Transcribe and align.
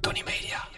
Tony 0.00 0.22
Media. 0.24 0.68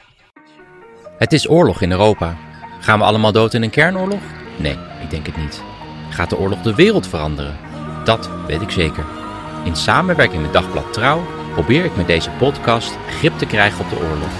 Het 1.18 1.32
is 1.32 1.48
oorlog 1.48 1.82
in 1.82 1.90
Europa. 1.90 2.36
Gaan 2.80 2.98
we 2.98 3.04
allemaal 3.04 3.32
dood 3.32 3.54
in 3.54 3.62
een 3.62 3.70
kernoorlog? 3.70 4.20
Nee, 4.56 4.76
ik 5.02 5.10
denk 5.10 5.26
het 5.26 5.36
niet. 5.36 5.62
Gaat 6.10 6.30
de 6.30 6.38
oorlog 6.38 6.62
de 6.62 6.74
wereld 6.74 7.06
veranderen? 7.06 7.56
Dat 8.04 8.30
weet 8.46 8.60
ik 8.60 8.70
zeker. 8.70 9.04
In 9.64 9.76
samenwerking 9.76 10.42
met 10.42 10.52
Dagblad 10.52 10.92
Trouw 10.92 11.22
probeer 11.52 11.84
ik 11.84 11.96
met 11.96 12.06
deze 12.06 12.30
podcast 12.30 12.96
grip 13.08 13.38
te 13.38 13.46
krijgen 13.46 13.84
op 13.84 13.90
de 13.90 13.96
oorlog. 13.96 14.30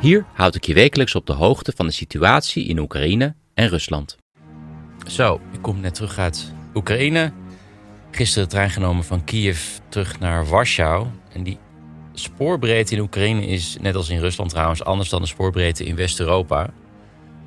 Hier 0.00 0.24
houd 0.32 0.54
ik 0.54 0.64
je 0.64 0.74
wekelijks 0.74 1.14
op 1.14 1.26
de 1.26 1.32
hoogte 1.32 1.72
van 1.76 1.86
de 1.86 1.92
situatie 1.92 2.66
in 2.66 2.78
Oekraïne 2.78 3.34
en 3.54 3.68
Rusland. 3.68 4.16
Zo, 5.06 5.40
ik 5.52 5.62
kom 5.62 5.80
net 5.80 5.94
terug 5.94 6.18
uit 6.18 6.52
Oekraïne. 6.74 7.32
Gisteren 8.10 8.48
de 8.48 8.54
trein 8.54 8.70
genomen 8.70 9.04
van 9.04 9.24
Kiev 9.24 9.78
terug 9.88 10.18
naar 10.18 10.46
Warschau. 10.46 11.06
En 11.32 11.42
die 11.42 11.58
spoorbreedte 12.14 12.94
in 12.94 13.00
Oekraïne 13.00 13.46
is, 13.46 13.76
net 13.80 13.94
als 13.94 14.08
in 14.08 14.20
Rusland 14.20 14.50
trouwens, 14.50 14.84
anders 14.84 15.08
dan 15.08 15.22
de 15.22 15.28
spoorbreedte 15.28 15.84
in 15.84 15.96
West-Europa. 15.96 16.70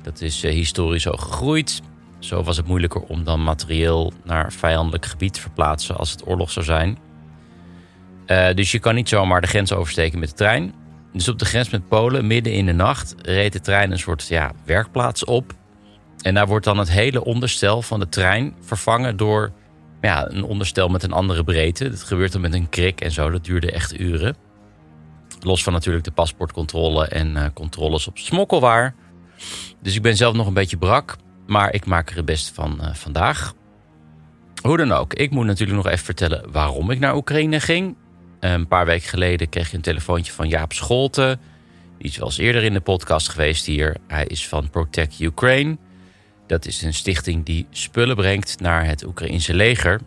Dat 0.02 0.20
is 0.20 0.44
eh, 0.44 0.52
historisch 0.52 1.02
zo 1.02 1.12
gegroeid. 1.12 1.82
Zo 2.18 2.42
was 2.42 2.56
het 2.56 2.66
moeilijker 2.66 3.00
om 3.00 3.24
dan 3.24 3.42
materieel 3.42 4.12
naar 4.24 4.52
vijandelijk 4.52 5.06
gebied 5.06 5.32
te 5.32 5.40
verplaatsen 5.40 5.96
als 5.96 6.10
het 6.10 6.26
oorlog 6.26 6.50
zou 6.50 6.64
zijn. 6.64 6.98
Eh, 8.26 8.54
dus 8.54 8.72
je 8.72 8.78
kan 8.78 8.94
niet 8.94 9.08
zomaar 9.08 9.40
de 9.40 9.46
grens 9.46 9.72
oversteken 9.72 10.18
met 10.18 10.28
de 10.28 10.34
trein. 10.34 10.74
Dus 11.12 11.28
op 11.28 11.38
de 11.38 11.44
grens 11.44 11.70
met 11.70 11.88
Polen, 11.88 12.26
midden 12.26 12.52
in 12.52 12.66
de 12.66 12.72
nacht, 12.72 13.14
reed 13.22 13.52
de 13.52 13.60
trein 13.60 13.90
een 13.90 13.98
soort 13.98 14.28
ja, 14.28 14.52
werkplaats 14.64 15.24
op. 15.24 15.54
En 16.22 16.34
daar 16.34 16.46
wordt 16.46 16.64
dan 16.64 16.78
het 16.78 16.90
hele 16.90 17.24
onderstel 17.24 17.82
van 17.82 18.00
de 18.00 18.08
trein 18.08 18.54
vervangen 18.60 19.16
door 19.16 19.52
ja, 20.00 20.30
een 20.30 20.44
onderstel 20.44 20.88
met 20.88 21.02
een 21.02 21.12
andere 21.12 21.44
breedte. 21.44 21.90
Dat 21.90 22.02
gebeurt 22.02 22.32
dan 22.32 22.40
met 22.40 22.54
een 22.54 22.68
krik 22.68 23.00
en 23.00 23.10
zo. 23.10 23.30
Dat 23.30 23.44
duurde 23.44 23.72
echt 23.72 24.00
uren. 24.00 24.36
Los 25.40 25.62
van 25.62 25.72
natuurlijk 25.72 26.04
de 26.04 26.10
paspoortcontrole 26.10 27.06
en 27.06 27.36
eh, 27.36 27.44
controles 27.54 28.06
op 28.06 28.18
smokkelwaar. 28.18 28.94
Dus 29.82 29.94
ik 29.94 30.02
ben 30.02 30.16
zelf 30.16 30.34
nog 30.34 30.46
een 30.46 30.54
beetje 30.54 30.78
brak. 30.78 31.16
Maar 31.46 31.74
ik 31.74 31.86
maak 31.86 32.10
er 32.10 32.16
het 32.16 32.24
beste 32.24 32.54
van 32.54 32.80
eh, 32.80 32.94
vandaag. 32.94 33.54
Hoe 34.62 34.76
dan 34.76 34.92
ook, 34.92 35.14
ik 35.14 35.30
moet 35.30 35.46
natuurlijk 35.46 35.76
nog 35.76 35.86
even 35.86 36.04
vertellen 36.04 36.52
waarom 36.52 36.90
ik 36.90 36.98
naar 36.98 37.16
Oekraïne 37.16 37.60
ging. 37.60 37.96
Een 38.40 38.68
paar 38.68 38.86
weken 38.86 39.08
geleden 39.08 39.48
kreeg 39.48 39.70
je 39.70 39.76
een 39.76 39.82
telefoontje 39.82 40.32
van 40.32 40.48
Jaap 40.48 40.72
Scholten. 40.72 41.40
Die 41.98 42.08
is 42.08 42.16
wel 42.16 42.26
eens 42.26 42.38
eerder 42.38 42.64
in 42.64 42.72
de 42.72 42.80
podcast 42.80 43.28
geweest 43.28 43.66
hier. 43.66 43.96
Hij 44.06 44.24
is 44.24 44.48
van 44.48 44.70
Protect 44.70 45.20
Ukraine. 45.20 45.76
Dat 46.46 46.66
is 46.66 46.82
een 46.82 46.94
stichting 46.94 47.44
die 47.44 47.66
spullen 47.70 48.16
brengt 48.16 48.60
naar 48.60 48.86
het 48.86 49.06
Oekraïnse 49.06 49.54
leger. 49.54 50.00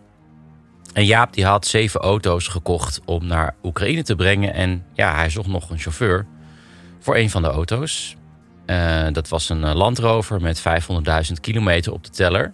En 0.92 1.04
Jaap 1.04 1.32
die 1.32 1.44
had 1.44 1.66
zeven 1.66 2.00
auto's 2.00 2.48
gekocht 2.48 3.00
om 3.04 3.26
naar 3.26 3.54
Oekraïne 3.62 4.02
te 4.02 4.16
brengen. 4.16 4.54
En 4.54 4.84
ja, 4.92 5.14
hij 5.14 5.30
zocht 5.30 5.48
nog 5.48 5.70
een 5.70 5.78
chauffeur 5.78 6.26
voor 7.00 7.16
een 7.16 7.30
van 7.30 7.42
de 7.42 7.48
auto's. 7.48 8.16
Eh, 8.66 9.06
dat 9.12 9.28
was 9.28 9.48
een 9.48 9.64
eh, 9.64 9.74
Land 9.74 9.98
Rover 9.98 10.40
met 10.40 10.60
500.000 10.60 11.32
kilometer 11.40 11.92
op 11.92 12.04
de 12.04 12.10
teller. 12.10 12.52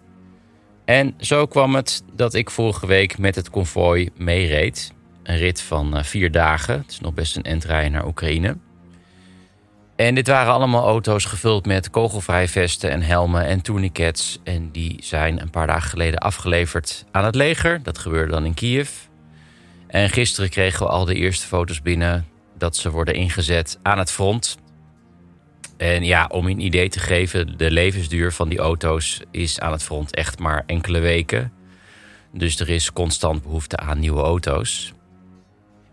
En 0.84 1.14
zo 1.18 1.46
kwam 1.46 1.74
het 1.74 2.02
dat 2.14 2.34
ik 2.34 2.50
vorige 2.50 2.86
week 2.86 3.18
met 3.18 3.34
het 3.34 3.50
konvooi 3.50 4.10
meereed. 4.16 4.92
Een 5.22 5.36
rit 5.36 5.60
van 5.60 5.96
eh, 5.96 6.02
vier 6.02 6.30
dagen. 6.30 6.78
Het 6.78 6.90
is 6.90 7.00
nog 7.00 7.14
best 7.14 7.36
een 7.36 7.42
endrijden 7.42 7.92
naar 7.92 8.06
Oekraïne. 8.06 8.56
En 9.98 10.14
dit 10.14 10.26
waren 10.26 10.52
allemaal 10.52 10.86
auto's 10.86 11.24
gevuld 11.24 11.66
met 11.66 11.90
kogelvrije 11.90 12.48
vesten 12.48 12.90
en 12.90 13.02
helmen 13.02 13.44
en 13.44 13.60
tourniquets. 13.60 14.38
En 14.44 14.70
die 14.70 14.96
zijn 15.02 15.40
een 15.40 15.50
paar 15.50 15.66
dagen 15.66 15.90
geleden 15.90 16.18
afgeleverd 16.18 17.04
aan 17.10 17.24
het 17.24 17.34
leger. 17.34 17.82
Dat 17.82 17.98
gebeurde 17.98 18.32
dan 18.32 18.44
in 18.44 18.54
Kiev. 18.54 18.90
En 19.86 20.10
gisteren 20.10 20.50
kregen 20.50 20.86
we 20.86 20.92
al 20.92 21.04
de 21.04 21.14
eerste 21.14 21.46
foto's 21.46 21.82
binnen 21.82 22.26
dat 22.58 22.76
ze 22.76 22.90
worden 22.90 23.14
ingezet 23.14 23.78
aan 23.82 23.98
het 23.98 24.10
front. 24.10 24.58
En 25.76 26.04
ja, 26.04 26.26
om 26.26 26.46
een 26.46 26.60
idee 26.60 26.88
te 26.88 27.00
geven, 27.00 27.56
de 27.56 27.70
levensduur 27.70 28.32
van 28.32 28.48
die 28.48 28.58
auto's 28.58 29.20
is 29.30 29.60
aan 29.60 29.72
het 29.72 29.82
front 29.82 30.14
echt 30.14 30.38
maar 30.38 30.62
enkele 30.66 30.98
weken. 30.98 31.52
Dus 32.32 32.60
er 32.60 32.68
is 32.68 32.92
constant 32.92 33.42
behoefte 33.42 33.76
aan 33.76 33.98
nieuwe 33.98 34.22
auto's. 34.22 34.92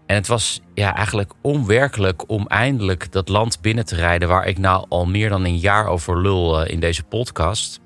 En 0.06 0.16
het 0.16 0.28
was 0.28 0.62
ja, 0.74 0.96
eigenlijk 0.96 1.32
onwerkelijk 1.42 2.30
om 2.30 2.48
eindelijk 2.48 3.12
dat 3.12 3.30
land 3.30 3.62
binnen 3.62 3.86
te 3.86 3.96
rijden 3.96 4.28
waar 4.28 4.48
ik 4.48 4.58
nou 4.58 4.86
al 4.90 5.06
meer 5.06 5.30
dan 5.30 5.46
een 5.46 5.58
jaar 5.58 5.88
over 5.88 6.22
lul 6.22 6.62
eh, 6.62 6.74
in 6.74 6.80
deze 6.80 7.04
podcast. 7.04 7.80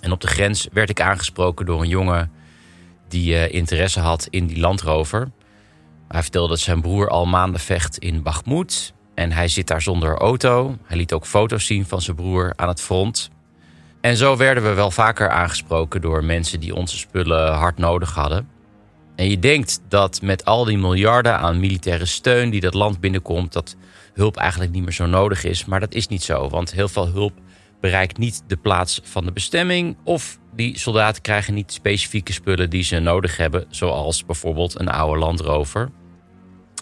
En 0.00 0.12
op 0.12 0.20
de 0.20 0.26
grens 0.26 0.68
werd 0.72 0.90
ik 0.90 1.00
aangesproken 1.00 1.66
door 1.66 1.80
een 1.80 1.88
jongen 1.88 2.30
die 3.08 3.36
eh, 3.36 3.54
interesse 3.54 4.00
had 4.00 4.26
in 4.30 4.46
die 4.46 4.60
landrover. 4.60 5.30
Hij 6.08 6.22
vertelde 6.22 6.48
dat 6.48 6.60
zijn 6.60 6.80
broer 6.80 7.08
al 7.08 7.26
maanden 7.26 7.60
vecht 7.60 7.98
in 7.98 8.22
Bakhmut. 8.22 8.92
En 9.14 9.32
hij 9.32 9.48
zit 9.48 9.66
daar 9.66 9.82
zonder 9.82 10.16
auto. 10.16 10.76
Hij 10.84 10.96
liet 10.96 11.12
ook 11.12 11.26
foto's 11.26 11.66
zien 11.66 11.86
van 11.86 12.02
zijn 12.02 12.16
broer 12.16 12.52
aan 12.56 12.68
het 12.68 12.80
front. 12.80 13.30
En 14.00 14.16
zo 14.16 14.36
werden 14.36 14.62
we 14.62 14.72
wel 14.72 14.90
vaker 14.90 15.30
aangesproken 15.30 16.00
door 16.00 16.24
mensen 16.24 16.60
die 16.60 16.74
onze 16.74 16.98
spullen 16.98 17.52
hard 17.52 17.78
nodig 17.78 18.14
hadden. 18.14 18.48
En 19.16 19.30
je 19.30 19.38
denkt 19.38 19.80
dat 19.88 20.22
met 20.22 20.44
al 20.44 20.64
die 20.64 20.78
miljarden 20.78 21.38
aan 21.38 21.60
militaire 21.60 22.06
steun 22.06 22.50
die 22.50 22.60
dat 22.60 22.74
land 22.74 23.00
binnenkomt, 23.00 23.52
dat 23.52 23.76
hulp 24.14 24.36
eigenlijk 24.36 24.72
niet 24.72 24.82
meer 24.82 24.92
zo 24.92 25.06
nodig 25.06 25.44
is. 25.44 25.64
Maar 25.64 25.80
dat 25.80 25.94
is 25.94 26.08
niet 26.08 26.22
zo, 26.22 26.48
want 26.48 26.72
heel 26.72 26.88
veel 26.88 27.08
hulp 27.08 27.32
bereikt 27.80 28.18
niet 28.18 28.42
de 28.46 28.56
plaats 28.56 29.00
van 29.04 29.24
de 29.24 29.32
bestemming. 29.32 29.96
Of 30.04 30.38
die 30.54 30.78
soldaten 30.78 31.22
krijgen 31.22 31.54
niet 31.54 31.72
specifieke 31.72 32.32
spullen 32.32 32.70
die 32.70 32.82
ze 32.82 32.98
nodig 32.98 33.36
hebben, 33.36 33.64
zoals 33.68 34.24
bijvoorbeeld 34.24 34.80
een 34.80 34.88
oude 34.88 35.18
landrover. 35.18 35.90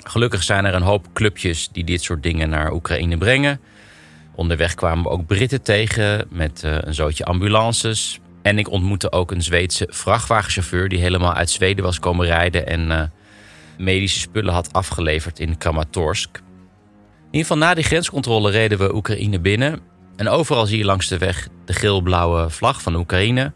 Gelukkig 0.04 0.43
zijn 0.43 0.64
er 0.64 0.75
een 0.75 0.82
hoop 0.82 1.06
clubjes 1.12 1.69
die 1.72 1.84
dit 1.84 2.03
soort 2.03 2.22
dingen 2.22 2.49
naar 2.49 2.72
Oekraïne 2.72 3.19
brengen. 3.19 3.60
Onderweg 4.34 4.75
kwamen 4.75 5.04
we 5.04 5.10
ook 5.10 5.26
Britten 5.26 5.62
tegen 5.62 6.26
met 6.31 6.62
uh, 6.64 6.76
een 6.81 6.94
zootje 6.94 7.25
ambulances. 7.25 8.20
En 8.43 8.59
ik 8.59 8.71
ontmoette 8.71 9.13
ook 9.13 9.31
een 9.31 9.43
Zweedse 9.43 9.87
vrachtwagenchauffeur 9.91 10.89
die 10.89 10.99
helemaal 10.99 11.33
uit 11.33 11.51
Zweden 11.51 11.85
was 11.85 11.99
komen 11.99 12.27
rijden 12.27 12.67
en 12.67 12.91
uh, 12.91 13.03
medische 13.79 14.19
spullen 14.19 14.53
had 14.53 14.73
afgeleverd 14.73 15.39
in 15.39 15.59
Kramatorsk. 15.59 16.37
In 16.37 16.43
ieder 17.39 17.41
geval 17.41 17.57
na 17.57 17.75
die 17.75 17.85
grenscontrole 17.85 18.51
reden 18.51 18.79
we 18.79 18.95
Oekraïne 18.95 19.41
binnen. 19.41 19.81
En 20.17 20.29
overal 20.29 20.67
zie 20.67 20.79
je 20.79 20.85
langs 20.85 21.09
de 21.09 21.19
weg 21.19 21.49
de 21.65 21.73
geel-blauwe 21.73 22.51
vlag 22.51 22.83
van 22.83 22.95
Oekraïne. 22.95 23.53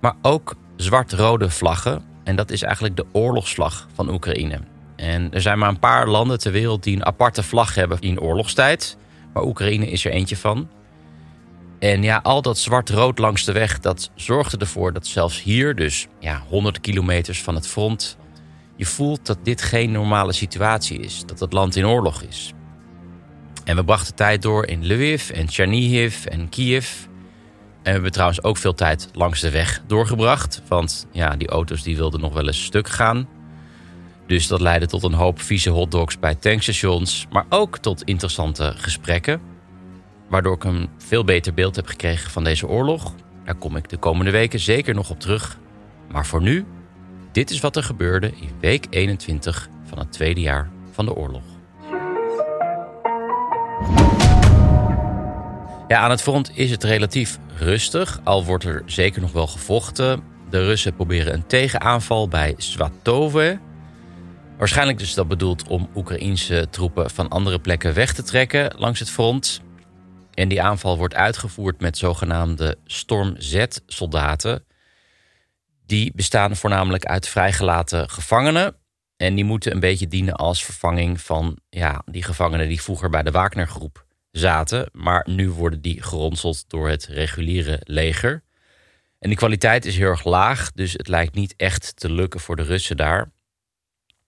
Maar 0.00 0.14
ook 0.22 0.56
zwart-rode 0.76 1.50
vlaggen. 1.50 2.02
En 2.24 2.36
dat 2.36 2.50
is 2.50 2.62
eigenlijk 2.62 2.96
de 2.96 3.06
oorlogsvlag 3.12 3.88
van 3.94 4.10
Oekraïne. 4.10 4.60
En 4.96 5.34
er 5.34 5.40
zijn 5.40 5.58
maar 5.58 5.68
een 5.68 5.78
paar 5.78 6.08
landen 6.08 6.38
ter 6.38 6.52
wereld 6.52 6.82
die 6.82 6.96
een 6.96 7.06
aparte 7.06 7.42
vlag 7.42 7.74
hebben 7.74 8.00
in 8.00 8.20
oorlogstijd. 8.20 8.96
Maar 9.32 9.44
Oekraïne 9.44 9.90
is 9.90 10.04
er 10.04 10.12
eentje 10.12 10.36
van. 10.36 10.68
En 11.78 12.02
ja, 12.02 12.20
al 12.22 12.42
dat 12.42 12.58
zwart-rood 12.58 13.18
langs 13.18 13.44
de 13.44 13.52
weg, 13.52 13.80
dat 13.80 14.10
zorgde 14.14 14.56
ervoor 14.56 14.92
dat 14.92 15.06
zelfs 15.06 15.42
hier, 15.42 15.74
dus 15.74 16.06
ja, 16.18 16.42
100 16.48 16.80
kilometers 16.80 17.42
van 17.42 17.54
het 17.54 17.66
front, 17.66 18.16
je 18.76 18.86
voelt 18.86 19.26
dat 19.26 19.38
dit 19.42 19.62
geen 19.62 19.90
normale 19.90 20.32
situatie 20.32 20.98
is. 20.98 21.22
Dat 21.26 21.40
het 21.40 21.52
land 21.52 21.76
in 21.76 21.86
oorlog 21.86 22.22
is. 22.22 22.52
En 23.64 23.76
we 23.76 23.84
brachten 23.84 24.14
tijd 24.14 24.42
door 24.42 24.66
in 24.66 24.86
Lviv 24.86 25.30
en 25.30 25.48
Chernihiv 25.48 26.24
en 26.24 26.48
Kiev. 26.48 26.88
En 27.82 27.84
we 27.84 27.90
hebben 27.90 28.12
trouwens 28.12 28.42
ook 28.42 28.56
veel 28.56 28.74
tijd 28.74 29.08
langs 29.12 29.40
de 29.40 29.50
weg 29.50 29.82
doorgebracht. 29.86 30.62
Want 30.68 31.06
ja, 31.12 31.36
die 31.36 31.48
auto's 31.48 31.82
die 31.82 31.96
wilden 31.96 32.20
nog 32.20 32.32
wel 32.32 32.46
eens 32.46 32.64
stuk 32.64 32.88
gaan. 32.88 33.28
Dus 34.26 34.46
dat 34.46 34.60
leidde 34.60 34.86
tot 34.86 35.02
een 35.02 35.12
hoop 35.12 35.40
vieze 35.40 35.70
hotdogs 35.70 36.18
bij 36.18 36.34
tankstations. 36.34 37.26
Maar 37.30 37.46
ook 37.48 37.78
tot 37.78 38.02
interessante 38.02 38.72
gesprekken. 38.76 39.40
Waardoor 40.28 40.54
ik 40.54 40.64
een 40.64 40.88
veel 40.98 41.24
beter 41.24 41.54
beeld 41.54 41.76
heb 41.76 41.86
gekregen 41.86 42.30
van 42.30 42.44
deze 42.44 42.66
oorlog. 42.66 43.14
Daar 43.44 43.54
kom 43.54 43.76
ik 43.76 43.88
de 43.88 43.96
komende 43.96 44.30
weken 44.30 44.60
zeker 44.60 44.94
nog 44.94 45.10
op 45.10 45.20
terug. 45.20 45.58
Maar 46.08 46.26
voor 46.26 46.42
nu, 46.42 46.64
dit 47.32 47.50
is 47.50 47.60
wat 47.60 47.76
er 47.76 47.82
gebeurde 47.82 48.26
in 48.26 48.50
week 48.60 48.86
21 48.90 49.68
van 49.84 49.98
het 49.98 50.12
tweede 50.12 50.40
jaar 50.40 50.70
van 50.90 51.04
de 51.04 51.14
oorlog. 51.14 51.42
Ja, 55.88 55.98
aan 55.98 56.10
het 56.10 56.22
front 56.22 56.50
is 56.54 56.70
het 56.70 56.84
relatief 56.84 57.38
rustig, 57.56 58.20
al 58.24 58.44
wordt 58.44 58.64
er 58.64 58.82
zeker 58.86 59.20
nog 59.20 59.32
wel 59.32 59.46
gevochten. 59.46 60.22
De 60.50 60.64
Russen 60.64 60.94
proberen 60.94 61.34
een 61.34 61.46
tegenaanval 61.46 62.28
bij 62.28 62.54
Svatove. 62.56 63.58
Waarschijnlijk 64.58 64.98
dus 64.98 65.14
dat 65.14 65.28
bedoeld 65.28 65.68
om 65.68 65.88
Oekraïense 65.94 66.66
troepen 66.70 67.10
van 67.10 67.28
andere 67.28 67.58
plekken 67.58 67.94
weg 67.94 68.12
te 68.12 68.22
trekken 68.22 68.74
langs 68.76 68.98
het 68.98 69.10
front. 69.10 69.60
En 70.38 70.48
die 70.48 70.62
aanval 70.62 70.98
wordt 70.98 71.14
uitgevoerd 71.14 71.80
met 71.80 71.98
zogenaamde 71.98 72.78
Storm 72.84 73.34
Z-soldaten. 73.38 74.64
Die 75.86 76.12
bestaan 76.14 76.56
voornamelijk 76.56 77.04
uit 77.04 77.28
vrijgelaten 77.28 78.10
gevangenen. 78.10 78.76
En 79.16 79.34
die 79.34 79.44
moeten 79.44 79.72
een 79.72 79.80
beetje 79.80 80.08
dienen 80.08 80.34
als 80.34 80.64
vervanging 80.64 81.20
van 81.20 81.58
ja, 81.70 82.02
die 82.06 82.22
gevangenen 82.22 82.68
die 82.68 82.82
vroeger 82.82 83.10
bij 83.10 83.22
de 83.22 83.30
Wagnergroep 83.30 84.04
zaten. 84.30 84.88
Maar 84.92 85.26
nu 85.30 85.50
worden 85.50 85.80
die 85.80 86.02
geronseld 86.02 86.64
door 86.68 86.88
het 86.88 87.04
reguliere 87.04 87.80
leger. 87.84 88.42
En 89.18 89.28
die 89.28 89.38
kwaliteit 89.38 89.84
is 89.84 89.96
heel 89.96 90.08
erg 90.08 90.24
laag, 90.24 90.72
dus 90.72 90.92
het 90.92 91.08
lijkt 91.08 91.34
niet 91.34 91.54
echt 91.56 91.96
te 91.96 92.10
lukken 92.10 92.40
voor 92.40 92.56
de 92.56 92.62
Russen 92.62 92.96
daar. 92.96 93.30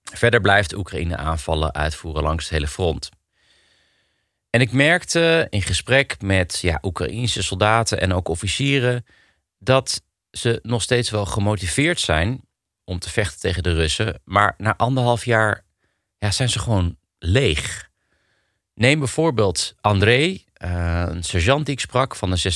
Verder 0.02 0.40
blijft 0.40 0.74
Oekraïne 0.74 1.16
aanvallen 1.16 1.74
uitvoeren 1.74 2.22
langs 2.22 2.44
het 2.44 2.52
hele 2.52 2.68
front. 2.68 3.10
En 4.50 4.60
ik 4.60 4.72
merkte 4.72 5.46
in 5.50 5.62
gesprek 5.62 6.22
met 6.22 6.58
ja, 6.60 6.78
Oekraïnse 6.82 7.42
soldaten 7.42 8.00
en 8.00 8.12
ook 8.12 8.28
officieren 8.28 9.06
dat 9.58 10.02
ze 10.30 10.58
nog 10.62 10.82
steeds 10.82 11.10
wel 11.10 11.26
gemotiveerd 11.26 12.00
zijn 12.00 12.40
om 12.84 12.98
te 12.98 13.10
vechten 13.10 13.40
tegen 13.40 13.62
de 13.62 13.72
Russen. 13.72 14.20
Maar 14.24 14.54
na 14.58 14.76
anderhalf 14.76 15.24
jaar 15.24 15.64
ja, 16.18 16.30
zijn 16.30 16.48
ze 16.48 16.58
gewoon 16.58 16.96
leeg. 17.18 17.88
Neem 18.74 18.98
bijvoorbeeld 18.98 19.74
André, 19.80 20.38
uh, 20.64 21.04
een 21.06 21.24
sergeant 21.24 21.66
die 21.66 21.74
ik 21.74 21.80
sprak 21.80 22.16
van 22.16 22.30
de 22.30 22.52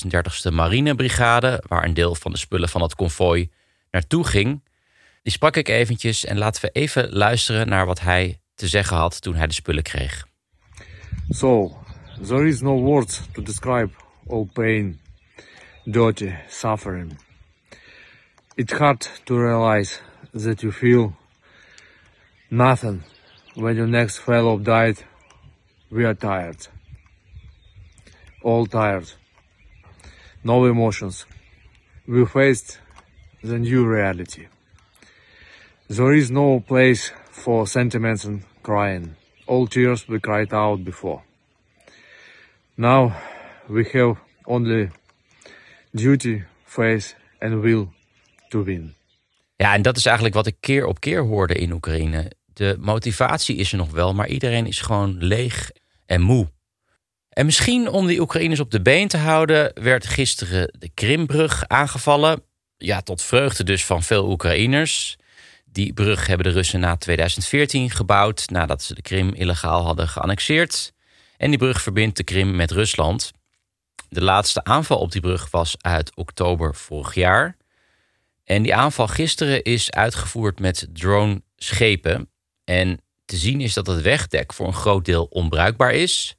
36e 0.51 0.53
Marinebrigade, 0.53 1.63
waar 1.69 1.85
een 1.85 1.95
deel 1.95 2.15
van 2.15 2.33
de 2.33 2.39
spullen 2.39 2.69
van 2.69 2.83
het 2.83 2.95
konvooi 2.95 3.51
naartoe 3.91 4.27
ging. 4.27 4.63
Die 5.23 5.33
sprak 5.33 5.57
ik 5.57 5.69
eventjes 5.69 6.25
en 6.25 6.39
laten 6.39 6.63
we 6.63 6.71
even 6.71 7.13
luisteren 7.13 7.69
naar 7.69 7.87
wat 7.87 8.01
hij 8.01 8.41
te 8.55 8.69
zeggen 8.69 8.97
had 8.97 9.21
toen 9.21 9.35
hij 9.35 9.47
de 9.47 9.53
spullen 9.53 9.83
kreeg. 9.83 10.27
So, 11.29 11.84
there 12.21 12.47
is 12.47 12.63
no 12.63 12.75
words 12.75 13.27
to 13.35 13.43
describe 13.43 13.91
all 14.29 14.47
pain, 14.47 14.99
dirty, 15.89 16.35
suffering. 16.49 17.19
It's 18.57 18.73
hard 18.73 19.01
to 19.27 19.39
realize 19.39 20.01
that 20.33 20.63
you 20.63 20.71
feel 20.71 21.17
nothing 22.51 23.03
when 23.55 23.77
your 23.77 23.87
next 23.87 24.19
fellow 24.19 24.59
died. 24.59 24.99
We 25.91 26.05
are 26.05 26.15
tired. 26.15 26.69
All 28.43 28.67
tired. 28.67 29.11
No 30.45 30.65
emotions. 30.67 31.27
We 32.07 32.25
faced 32.27 32.79
the 33.43 33.59
new 33.59 33.87
reality. 33.87 34.47
There 35.89 36.13
is 36.13 36.31
no 36.31 36.61
place 36.61 37.11
for 37.31 37.67
sentiments 37.67 38.25
and 38.25 38.45
crying. 38.63 39.17
All 39.47 39.67
tears 39.67 40.09
we 40.09 40.21
cried 40.21 40.55
out 40.55 40.85
before. 40.85 41.23
Now 42.77 43.13
we 43.67 43.89
have 43.93 44.17
only 44.43 44.91
duty, 45.91 46.43
faith 46.65 47.17
and 47.39 47.61
will 47.61 47.89
to 48.49 48.65
win. 48.65 48.95
Ja, 49.57 49.75
en 49.75 49.83
dat 49.83 49.97
is 49.97 50.07
eigenlijk 50.07 50.37
wat 50.37 50.47
ik 50.47 50.57
keer 50.61 50.87
op 50.87 51.01
keer 51.01 51.23
hoorde 51.23 51.55
in 51.55 51.73
Oekraïne. 51.73 52.33
De 52.47 52.77
motivatie 52.81 53.57
is 53.57 53.73
er 53.73 53.79
nog 53.79 53.91
wel, 53.91 54.15
maar 54.15 54.29
iedereen 54.29 54.67
is 54.67 54.81
gewoon 54.81 55.17
leeg 55.19 55.71
en 56.07 56.21
moe. 56.21 56.53
En 57.29 57.47
misschien 57.47 57.89
om 57.89 58.07
die 58.07 58.21
Oekraïners 58.21 58.61
op 58.61 58.71
de 58.71 58.83
been 58.83 59.09
te 59.09 59.17
houden, 59.17 59.71
werd 59.83 60.07
gisteren 60.07 60.75
de 60.79 60.91
Krimbrug 60.95 61.69
aangevallen. 61.69 62.43
Ja, 62.77 63.01
tot 63.01 63.23
vreugde 63.23 63.65
dus 63.65 63.85
van 63.85 64.03
veel 64.03 64.31
Oekraïners. 64.31 65.17
Die 65.65 65.93
brug 65.93 66.27
hebben 66.27 66.47
de 66.47 66.53
Russen 66.53 66.81
na 66.81 66.97
2014 66.97 67.91
gebouwd, 67.91 68.51
nadat 68.51 68.83
ze 68.83 68.95
de 68.95 69.03
Krim 69.03 69.35
illegaal 69.35 69.85
hadden 69.85 70.09
geannexeerd. 70.09 70.94
En 71.37 71.49
die 71.51 71.59
brug 71.59 71.83
verbindt 71.83 72.17
de 72.17 72.25
Krim 72.25 72.57
met 72.57 72.71
Rusland. 72.71 73.33
De 74.09 74.23
laatste 74.23 74.65
aanval 74.65 74.99
op 74.99 75.13
die 75.13 75.21
brug 75.21 75.51
was 75.51 75.77
uit 75.79 76.17
oktober 76.17 76.75
vorig 76.75 77.15
jaar. 77.15 77.57
En 78.45 78.63
die 78.63 78.75
aanval 78.75 79.09
gisteren 79.09 79.63
is 79.63 79.91
uitgevoerd 79.91 80.61
met 80.61 80.89
drone-schepen. 80.93 82.31
En 82.65 83.01
te 83.25 83.37
zien 83.37 83.61
is 83.61 83.75
dat 83.75 83.87
het 83.87 84.03
wegdek 84.03 84.53
voor 84.53 84.67
een 84.67 84.75
groot 84.75 85.05
deel 85.05 85.25
onbruikbaar 85.25 85.93
is. 85.93 86.37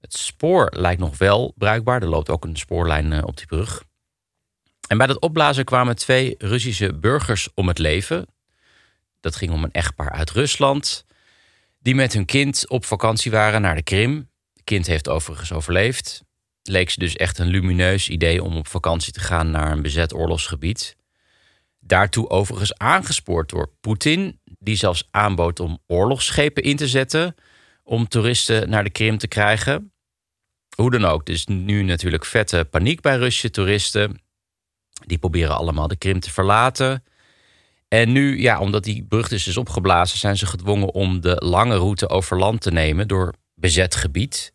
Het 0.00 0.14
spoor 0.14 0.72
lijkt 0.76 1.00
nog 1.00 1.18
wel 1.18 1.54
bruikbaar. 1.56 2.02
Er 2.02 2.08
loopt 2.08 2.30
ook 2.30 2.44
een 2.44 2.56
spoorlijn 2.56 3.12
eh, 3.12 3.24
op 3.24 3.36
die 3.36 3.46
brug. 3.46 3.84
En 4.88 4.98
bij 4.98 5.06
dat 5.06 5.20
opblazen 5.20 5.64
kwamen 5.64 5.96
twee 5.96 6.34
Russische 6.38 6.94
burgers 6.94 7.48
om 7.54 7.68
het 7.68 7.78
leven. 7.78 8.26
Dat 9.20 9.36
ging 9.36 9.52
om 9.52 9.64
een 9.64 9.72
echtpaar 9.72 10.10
uit 10.10 10.30
Rusland. 10.30 11.04
Die 11.82 11.94
met 11.94 12.12
hun 12.12 12.24
kind 12.24 12.68
op 12.68 12.84
vakantie 12.84 13.30
waren 13.30 13.62
naar 13.62 13.74
de 13.74 13.82
Krim. 13.82 14.30
Het 14.52 14.64
kind 14.64 14.86
heeft 14.86 15.08
overigens 15.08 15.52
overleefd. 15.52 16.22
Leek 16.62 16.90
ze 16.90 16.98
dus 16.98 17.16
echt 17.16 17.38
een 17.38 17.46
lumineus 17.46 18.08
idee 18.08 18.42
om 18.42 18.56
op 18.56 18.66
vakantie 18.66 19.12
te 19.12 19.20
gaan 19.20 19.50
naar 19.50 19.72
een 19.72 19.82
bezet 19.82 20.14
oorlogsgebied. 20.14 20.96
Daartoe 21.80 22.28
overigens 22.28 22.78
aangespoord 22.78 23.48
door 23.48 23.70
Poetin, 23.80 24.40
die 24.44 24.76
zelfs 24.76 25.08
aanbood 25.10 25.60
om 25.60 25.78
oorlogsschepen 25.86 26.62
in 26.62 26.76
te 26.76 26.88
zetten 26.88 27.34
om 27.82 28.08
toeristen 28.08 28.68
naar 28.68 28.84
de 28.84 28.90
Krim 28.90 29.18
te 29.18 29.28
krijgen. 29.28 29.92
Hoe 30.76 30.90
dan 30.90 31.04
ook, 31.04 31.26
dus 31.26 31.46
nu 31.46 31.82
natuurlijk 31.82 32.24
vette 32.24 32.66
paniek 32.70 33.00
bij 33.00 33.16
Russische 33.16 33.50
toeristen. 33.50 34.22
Die 35.06 35.18
proberen 35.18 35.56
allemaal 35.56 35.88
de 35.88 35.96
Krim 35.96 36.20
te 36.20 36.30
verlaten. 36.30 37.04
En 37.92 38.12
nu, 38.12 38.40
ja, 38.40 38.60
omdat 38.60 38.84
die 38.84 39.04
brug 39.04 39.28
dus 39.28 39.46
is 39.46 39.56
opgeblazen, 39.56 40.18
zijn 40.18 40.36
ze 40.36 40.46
gedwongen 40.46 40.94
om 40.94 41.20
de 41.20 41.36
lange 41.38 41.76
route 41.76 42.08
over 42.08 42.38
land 42.38 42.60
te 42.60 42.70
nemen 42.70 43.08
door 43.08 43.34
bezet 43.54 43.94
gebied. 43.94 44.52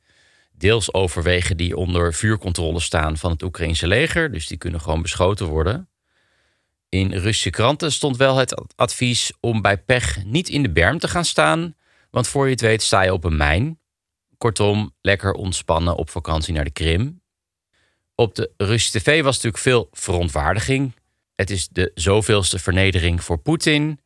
Deels 0.52 0.94
over 0.94 1.24
wegen 1.24 1.58
die 1.58 1.78
onder 1.78 2.14
vuurcontrole 2.14 2.80
staan 2.80 3.18
van 3.18 3.32
het 3.32 3.44
Oekraïnse 3.44 3.88
leger, 3.88 4.32
dus 4.32 4.48
die 4.48 4.58
kunnen 4.58 4.82
gewoon 4.82 5.02
beschoten 5.02 5.46
worden. 5.46 5.90
In 6.90 7.12
Russische 7.12 7.50
kranten 7.50 7.92
stond 7.92 8.18
wel 8.18 8.38
het 8.38 8.76
advies 8.76 9.32
om 9.40 9.62
bij 9.62 9.78
pech 9.78 10.24
niet 10.24 10.50
in 10.50 10.64
de 10.64 10.72
berm 10.72 11.00
te 11.00 11.08
gaan 11.08 11.26
staan, 11.26 11.76
want 12.12 12.28
voor 12.28 12.46
je 12.46 12.52
het 12.52 12.62
weet 12.62 12.82
sta 12.82 13.02
je 13.02 13.14
op 13.14 13.24
een 13.24 13.38
mijn. 13.38 13.80
Kortom, 14.38 14.94
lekker 15.02 15.32
ontspannen 15.34 15.96
op 15.96 16.10
vakantie 16.10 16.54
naar 16.54 16.64
de 16.64 16.72
Krim. 16.72 17.22
Op 18.16 18.36
de 18.36 18.52
Russische 18.58 19.00
tv 19.00 19.24
was 19.24 19.36
natuurlijk 19.36 19.64
veel 19.64 19.88
verontwaardiging. 19.92 20.94
Het 21.38 21.50
is 21.50 21.68
de 21.68 21.92
zoveelste 21.94 22.60
vernedering 22.60 23.24
voor 23.24 23.38
Poetin. 23.38 24.00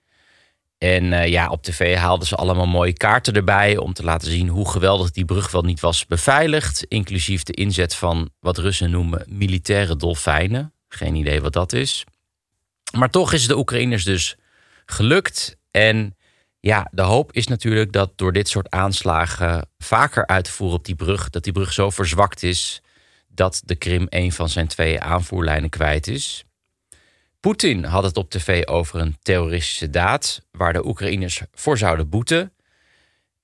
En 0.78 1.04
uh, 1.04 1.28
ja, 1.28 1.50
op 1.50 1.63
tv 1.63 1.95
haalden 1.95 2.28
ze 2.28 2.36
allemaal 2.36 2.68
mooie 2.68 2.94
kaarten 2.94 3.33
erbij 3.33 3.78
om 3.78 3.94
te 3.94 4.04
laten 4.04 4.31
zien 4.31 4.47
hoe 4.47 4.69
geweldig 4.69 5.11
die 5.11 5.26
brug 5.26 5.52
wel 5.52 5.61
niet 5.61 5.80
was 5.80 6.06
beveiligd. 6.06 6.83
Inclusief 6.83 7.44
de 7.44 7.54
inzet 7.54 7.95
van 7.95 8.30
wat 8.40 8.57
Russen 8.57 8.92
noemen 8.92 9.26
militaire 9.30 9.95
dolfijnen. 9.95 10.73
Geen 10.88 11.16
idee 11.16 11.42
wat 11.42 11.54
dat 11.54 11.73
is. 11.73 12.04
Maar 12.97 13.09
toch 13.09 13.33
is 13.33 13.47
de 13.47 13.57
Oekraïners 13.57 14.04
dus 14.04 14.35
gelukt. 14.85 15.57
En 15.71 16.16
ja, 16.59 16.88
de 16.92 17.02
hoop 17.02 17.33
is 17.33 17.47
natuurlijk 17.47 17.92
dat 17.92 18.11
door 18.16 18.33
dit 18.33 18.50
soort 18.50 18.69
aanslagen 18.69 19.69
vaker 19.78 20.28
uit 20.28 20.44
te 20.44 20.52
voeren 20.52 20.78
op 20.78 20.85
die 20.85 20.95
brug, 20.95 21.30
dat 21.30 21.44
die 21.44 21.54
brug 21.54 21.73
zo 21.73 21.90
verzwakt 21.90 22.44
is 22.44 22.81
dat 23.28 23.61
de 23.66 23.76
Krim 23.76 24.06
een 24.09 24.31
van 24.31 24.50
zijn 24.50 24.68
twee 24.68 25.00
aanvoerlijnen 25.00 25.69
kwijt 25.69 26.07
is. 26.07 26.45
Poetin 27.42 27.83
had 27.83 28.04
het 28.04 28.18
op 28.18 28.30
tv 28.30 28.66
over 28.66 29.00
een 29.00 29.18
terroristische 29.21 29.90
daad 29.90 30.42
waar 30.52 30.74
de 30.74 30.86
Oekraïners 30.86 31.42
voor 31.52 31.78
zouden 31.78 32.10
boeten. 32.10 32.54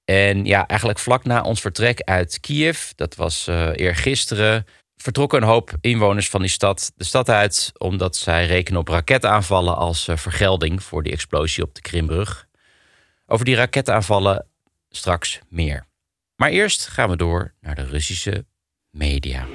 En 0.06 0.46
ja, 0.46 0.68
eigenlijk 0.68 1.00
vlak 1.00 1.24
na 1.24 1.42
ons 1.42 1.62
vertrek 1.62 2.02
uit 2.02 2.40
Kiev, 2.40 2.90
dat 2.96 3.16
was 3.16 3.48
uh, 3.48 3.70
eergisteren, 3.76 4.66
vertrokken 4.96 5.42
een 5.42 5.48
hoop 5.48 5.72
inwoners 5.82 6.30
van 6.30 6.42
die 6.42 6.50
stad 6.50 6.92
de 6.96 7.04
stad 7.04 7.30
uit, 7.30 7.72
omdat 7.78 8.16
zij 8.16 8.46
rekenen 8.46 8.80
op 8.80 8.88
raketaanvallen 8.88 9.78
als 9.78 10.08
uh, 10.08 10.18
vergelding 10.18 10.84
voor 10.84 11.04
die 11.04 11.12
explosie 11.12 11.64
op 11.64 11.76
de 11.76 11.82
Krimbrug. 11.82 12.48
Over 13.26 13.46
die 13.46 13.56
raketaanvallen 13.56 14.48
straks 14.90 15.40
meer. 15.50 15.86
Maar 16.36 16.50
eerst 16.50 16.88
gaan 16.88 17.10
we 17.10 17.16
door 17.16 17.54
naar 17.62 17.76
de 17.76 17.86
Russische 17.86 18.46
media. 18.90 19.46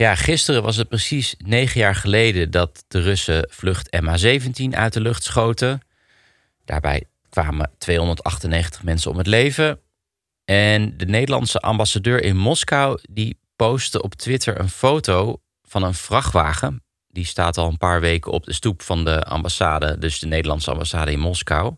Ja, 0.00 0.14
gisteren 0.14 0.62
was 0.62 0.76
het 0.76 0.88
precies 0.88 1.34
negen 1.38 1.80
jaar 1.80 1.94
geleden 1.94 2.50
dat 2.50 2.84
de 2.88 3.00
Russen 3.00 3.48
vlucht 3.50 3.96
MH17 3.96 4.68
uit 4.70 4.92
de 4.92 5.00
lucht 5.00 5.22
schoten. 5.22 5.80
Daarbij 6.64 7.04
kwamen 7.28 7.70
298 7.78 8.82
mensen 8.82 9.10
om 9.10 9.18
het 9.18 9.26
leven. 9.26 9.80
En 10.44 10.96
de 10.96 11.06
Nederlandse 11.06 11.58
ambassadeur 11.58 12.22
in 12.22 12.36
Moskou 12.36 12.98
die 13.10 13.40
postte 13.56 14.02
op 14.02 14.14
Twitter 14.14 14.60
een 14.60 14.68
foto 14.68 15.40
van 15.62 15.82
een 15.82 15.94
vrachtwagen. 15.94 16.82
Die 17.08 17.24
staat 17.24 17.58
al 17.58 17.68
een 17.68 17.78
paar 17.78 18.00
weken 18.00 18.32
op 18.32 18.44
de 18.44 18.52
stoep 18.52 18.82
van 18.82 19.04
de 19.04 19.22
ambassade, 19.22 19.98
dus 19.98 20.18
de 20.18 20.26
Nederlandse 20.26 20.70
ambassade 20.70 21.12
in 21.12 21.20
Moskou. 21.20 21.76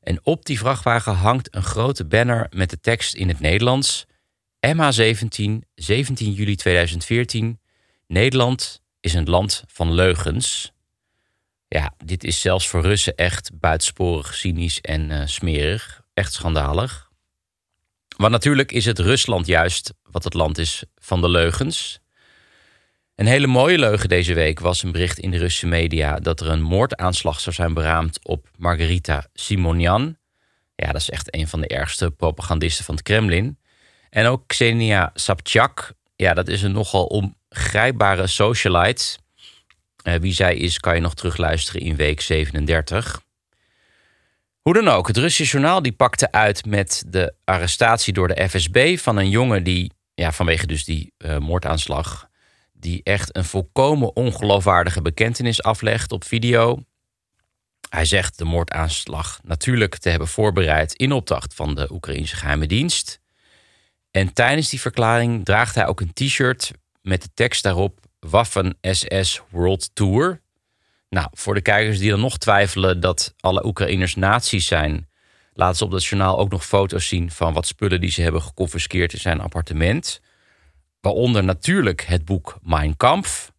En 0.00 0.20
op 0.22 0.44
die 0.44 0.58
vrachtwagen 0.58 1.14
hangt 1.14 1.54
een 1.54 1.62
grote 1.62 2.04
banner 2.04 2.46
met 2.50 2.70
de 2.70 2.80
tekst 2.80 3.14
in 3.14 3.28
het 3.28 3.40
Nederlands: 3.40 4.06
MH17, 4.66 5.68
17 5.74 6.32
juli 6.32 6.56
2014, 6.56 7.60
Nederland, 8.06 8.82
is 9.00 9.14
een 9.14 9.28
land 9.28 9.64
van 9.66 9.92
leugens. 9.92 10.72
Ja, 11.68 11.94
dit 12.04 12.24
is 12.24 12.40
zelfs 12.40 12.68
voor 12.68 12.82
Russen 12.82 13.14
echt 13.14 13.50
buitensporig 13.54 14.34
cynisch 14.34 14.80
en 14.80 15.10
uh, 15.10 15.26
smerig. 15.26 16.02
Echt 16.14 16.32
schandalig. 16.32 17.10
Want 18.16 18.32
natuurlijk 18.32 18.72
is 18.72 18.84
het 18.84 18.98
Rusland 18.98 19.46
juist 19.46 19.94
wat 20.10 20.24
het 20.24 20.34
land 20.34 20.58
is 20.58 20.84
van 20.96 21.20
de 21.20 21.28
leugens. 21.28 22.00
Een 23.14 23.26
hele 23.26 23.46
mooie 23.46 23.78
leugen 23.78 24.08
deze 24.08 24.34
week 24.34 24.60
was 24.60 24.82
een 24.82 24.92
bericht 24.92 25.18
in 25.18 25.30
de 25.30 25.38
Russische 25.38 25.66
media 25.66 26.18
dat 26.18 26.40
er 26.40 26.48
een 26.48 26.62
moordaanslag 26.62 27.40
zou 27.40 27.54
zijn 27.54 27.74
beraamd 27.74 28.18
op 28.26 28.48
Margarita 28.56 29.26
Simonian. 29.32 30.16
Ja, 30.74 30.86
dat 30.86 31.00
is 31.00 31.10
echt 31.10 31.34
een 31.34 31.48
van 31.48 31.60
de 31.60 31.68
ergste 31.68 32.10
propagandisten 32.10 32.84
van 32.84 32.94
het 32.94 33.04
Kremlin. 33.04 33.58
En 34.12 34.26
ook 34.26 34.46
Xenia 34.46 35.10
Sabchak. 35.14 35.92
Ja, 36.16 36.34
dat 36.34 36.48
is 36.48 36.62
een 36.62 36.72
nogal 36.72 37.04
ongrijpbare 37.04 38.26
socialite. 38.26 39.18
Uh, 40.04 40.14
wie 40.14 40.32
zij 40.32 40.56
is, 40.56 40.78
kan 40.78 40.94
je 40.94 41.00
nog 41.00 41.14
terugluisteren 41.14 41.80
in 41.80 41.96
week 41.96 42.20
37. 42.20 43.22
Hoe 44.60 44.74
dan 44.74 44.88
ook, 44.88 45.06
het 45.06 45.16
Russische 45.16 45.52
journaal 45.52 45.82
die 45.82 45.92
pakte 45.92 46.32
uit 46.32 46.66
met 46.66 47.04
de 47.06 47.34
arrestatie 47.44 48.12
door 48.12 48.28
de 48.28 48.48
FSB 48.48 48.98
van 48.98 49.16
een 49.16 49.30
jongen 49.30 49.64
die, 49.64 49.92
ja, 50.14 50.32
vanwege 50.32 50.66
dus 50.66 50.84
die 50.84 51.12
uh, 51.18 51.38
moordaanslag, 51.38 52.28
die 52.72 53.00
echt 53.02 53.36
een 53.36 53.44
volkomen 53.44 54.16
ongeloofwaardige 54.16 55.02
bekentenis 55.02 55.62
aflegt 55.62 56.12
op 56.12 56.24
video. 56.24 56.84
Hij 57.88 58.04
zegt 58.04 58.38
de 58.38 58.44
moordaanslag 58.44 59.40
natuurlijk 59.42 59.96
te 59.98 60.08
hebben 60.08 60.28
voorbereid 60.28 60.92
in 60.92 61.12
opdracht 61.12 61.54
van 61.54 61.74
de 61.74 61.92
Oekraïnse 61.92 62.36
geheime 62.36 62.66
dienst. 62.66 63.20
En 64.12 64.32
tijdens 64.32 64.68
die 64.68 64.80
verklaring 64.80 65.44
draagt 65.44 65.74
hij 65.74 65.86
ook 65.86 66.00
een 66.00 66.12
t-shirt 66.12 66.72
met 67.00 67.22
de 67.22 67.28
tekst 67.34 67.62
daarop 67.62 68.00
Waffen 68.20 68.78
SS 68.80 69.40
World 69.50 69.90
Tour. 69.94 70.40
Nou, 71.08 71.28
voor 71.32 71.54
de 71.54 71.60
kijkers 71.60 71.98
die 71.98 72.10
dan 72.10 72.20
nog 72.20 72.38
twijfelen 72.38 73.00
dat 73.00 73.34
alle 73.40 73.66
Oekraïners 73.66 74.14
nazi's 74.14 74.66
zijn, 74.66 75.08
laten 75.54 75.76
ze 75.76 75.84
op 75.84 75.90
dat 75.90 76.04
journaal 76.04 76.38
ook 76.38 76.50
nog 76.50 76.66
foto's 76.66 77.08
zien 77.08 77.30
van 77.30 77.52
wat 77.52 77.66
spullen 77.66 78.00
die 78.00 78.10
ze 78.10 78.22
hebben 78.22 78.42
geconfiskeerd 78.42 79.12
in 79.12 79.20
zijn 79.20 79.40
appartement. 79.40 80.20
Waaronder 81.00 81.44
natuurlijk 81.44 82.00
het 82.00 82.24
boek 82.24 82.58
Mein 82.62 82.96
Kampf. 82.96 83.52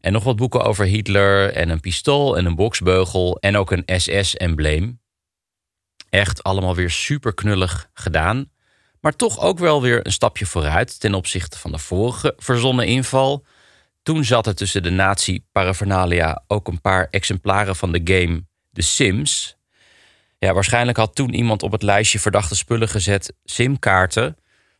En 0.00 0.12
nog 0.12 0.24
wat 0.24 0.36
boeken 0.36 0.64
over 0.64 0.84
Hitler 0.84 1.52
en 1.52 1.68
een 1.68 1.80
pistool 1.80 2.36
en 2.36 2.46
een 2.46 2.54
boksbeugel 2.54 3.38
en 3.40 3.56
ook 3.56 3.70
een 3.70 4.00
SS-embleem. 4.00 5.00
Echt 6.10 6.42
allemaal 6.42 6.74
weer 6.74 6.90
super 6.90 7.34
knullig 7.34 7.90
gedaan. 7.92 8.50
Maar 9.00 9.16
toch 9.16 9.40
ook 9.40 9.58
wel 9.58 9.82
weer 9.82 10.06
een 10.06 10.12
stapje 10.12 10.46
vooruit 10.46 11.00
ten 11.00 11.14
opzichte 11.14 11.58
van 11.58 11.72
de 11.72 11.78
vorige 11.78 12.34
verzonnen 12.36 12.86
inval. 12.86 13.44
Toen 14.02 14.24
zat 14.24 14.46
er 14.46 14.54
tussen 14.54 14.82
de 14.82 14.90
nazi-paraphernalia 14.90 16.44
ook 16.46 16.68
een 16.68 16.80
paar 16.80 17.08
exemplaren 17.10 17.76
van 17.76 17.92
de 17.92 18.00
game 18.04 18.44
The 18.72 18.82
Sims. 18.82 19.56
Ja, 20.38 20.52
waarschijnlijk 20.52 20.96
had 20.96 21.14
toen 21.14 21.34
iemand 21.34 21.62
op 21.62 21.72
het 21.72 21.82
lijstje 21.82 22.18
verdachte 22.18 22.56
spullen 22.56 22.88
gezet 22.88 23.34
simkaarten. 23.44 24.36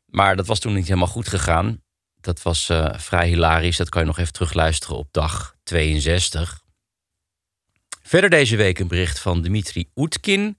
Maar 0.06 0.36
dat 0.36 0.46
was 0.46 0.58
toen 0.58 0.74
niet 0.74 0.86
helemaal 0.86 1.06
goed 1.06 1.28
gegaan. 1.28 1.82
Dat 2.20 2.42
was 2.42 2.68
uh, 2.68 2.94
vrij 2.96 3.28
hilarisch. 3.28 3.76
Dat 3.76 3.88
kan 3.88 4.00
je 4.00 4.06
nog 4.06 4.18
even 4.18 4.32
terugluisteren 4.32 4.96
op 4.96 5.08
dag 5.10 5.54
62. 5.62 6.62
Verder 8.02 8.30
deze 8.30 8.56
week 8.56 8.78
een 8.78 8.88
bericht 8.88 9.18
van 9.18 9.42
Dmitri 9.42 9.90
Oetkin. 9.94 10.58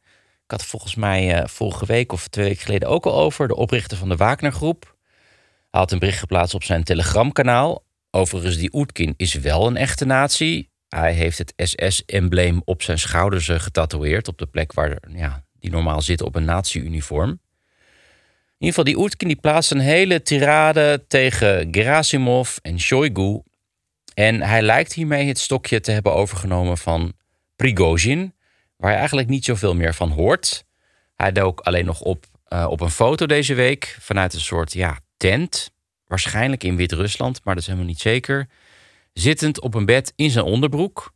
Ik 0.52 0.58
had 0.58 0.66
volgens 0.70 0.96
mij 0.96 1.40
uh, 1.40 1.48
vorige 1.48 1.86
week 1.86 2.12
of 2.12 2.28
twee 2.28 2.46
weken 2.46 2.64
geleden 2.64 2.90
ook 2.90 3.06
al 3.06 3.14
over. 3.14 3.48
De 3.48 3.56
oprichter 3.56 3.98
van 3.98 4.10
de 4.10 4.16
Wagner-groep. 4.16 4.96
Hij 5.70 5.80
had 5.80 5.92
een 5.92 6.00
bericht 6.00 6.20
geplaatst 6.20 6.54
op 6.54 6.64
zijn 6.64 6.84
Telegram-kanaal. 6.84 7.84
Overigens, 8.10 8.58
die 8.58 8.74
Oetkin 8.74 9.14
is 9.18 9.34
wel 9.34 9.68
een 9.68 9.78
echte 9.78 10.06
nazi. 10.06 10.70
Hij 10.90 11.14
heeft 11.14 11.38
het 11.38 11.54
SS-embleem 11.56 12.62
op 12.66 12.82
zijn 12.82 13.00
schouders 13.00 13.48
uh, 13.48 13.60
getatoeëerd. 13.60 14.28
Op 14.28 14.38
de 14.38 14.46
plek 14.46 14.74
waar 14.74 14.98
ja, 15.14 15.44
die 15.60 15.72
normaal 15.72 16.02
zit 16.02 16.22
op 16.22 16.36
een 16.36 16.46
nazi-uniform. 16.46 17.30
In 17.30 17.38
ieder 18.58 18.68
geval, 18.68 18.84
die 18.84 18.98
Oetkin 18.98 19.28
die 19.28 19.40
plaatst 19.40 19.72
een 19.72 19.80
hele 19.80 20.22
tirade 20.22 21.06
tegen 21.08 21.68
Gerasimov 21.72 22.58
en 22.62 22.80
Shoigu. 22.80 23.42
En 24.14 24.42
hij 24.42 24.62
lijkt 24.62 24.94
hiermee 24.94 25.28
het 25.28 25.40
stokje 25.40 25.80
te 25.80 25.92
hebben 25.92 26.14
overgenomen 26.14 26.78
van 26.78 27.14
Prigozhin, 27.56 28.34
waar 28.82 28.92
je 28.92 28.98
eigenlijk 28.98 29.28
niet 29.28 29.46
zoveel 29.46 29.76
meer 29.76 29.94
van 29.94 30.10
hoort. 30.10 30.66
Hij 31.16 31.32
dook 31.32 31.60
alleen 31.60 31.86
nog 31.86 32.02
op, 32.02 32.26
uh, 32.50 32.68
op 32.70 32.82
een 32.82 32.90
foto 32.90 33.26
deze 33.26 33.54
week 33.54 33.98
vanuit 34.00 34.34
een 34.34 34.40
soort 34.40 34.74
ja, 34.74 35.00
tent, 35.18 35.72
waarschijnlijk 36.08 36.64
in 36.64 36.76
Wit-Rusland, 36.76 37.44
maar 37.44 37.54
dat 37.54 37.64
is 37.64 37.70
helemaal 37.70 37.90
niet 37.90 38.02
zeker. 38.02 38.50
Zittend 39.14 39.62
op 39.62 39.74
een 39.74 39.86
bed 39.86 40.14
in 40.16 40.30
zijn 40.30 40.46
onderbroek. 40.46 41.14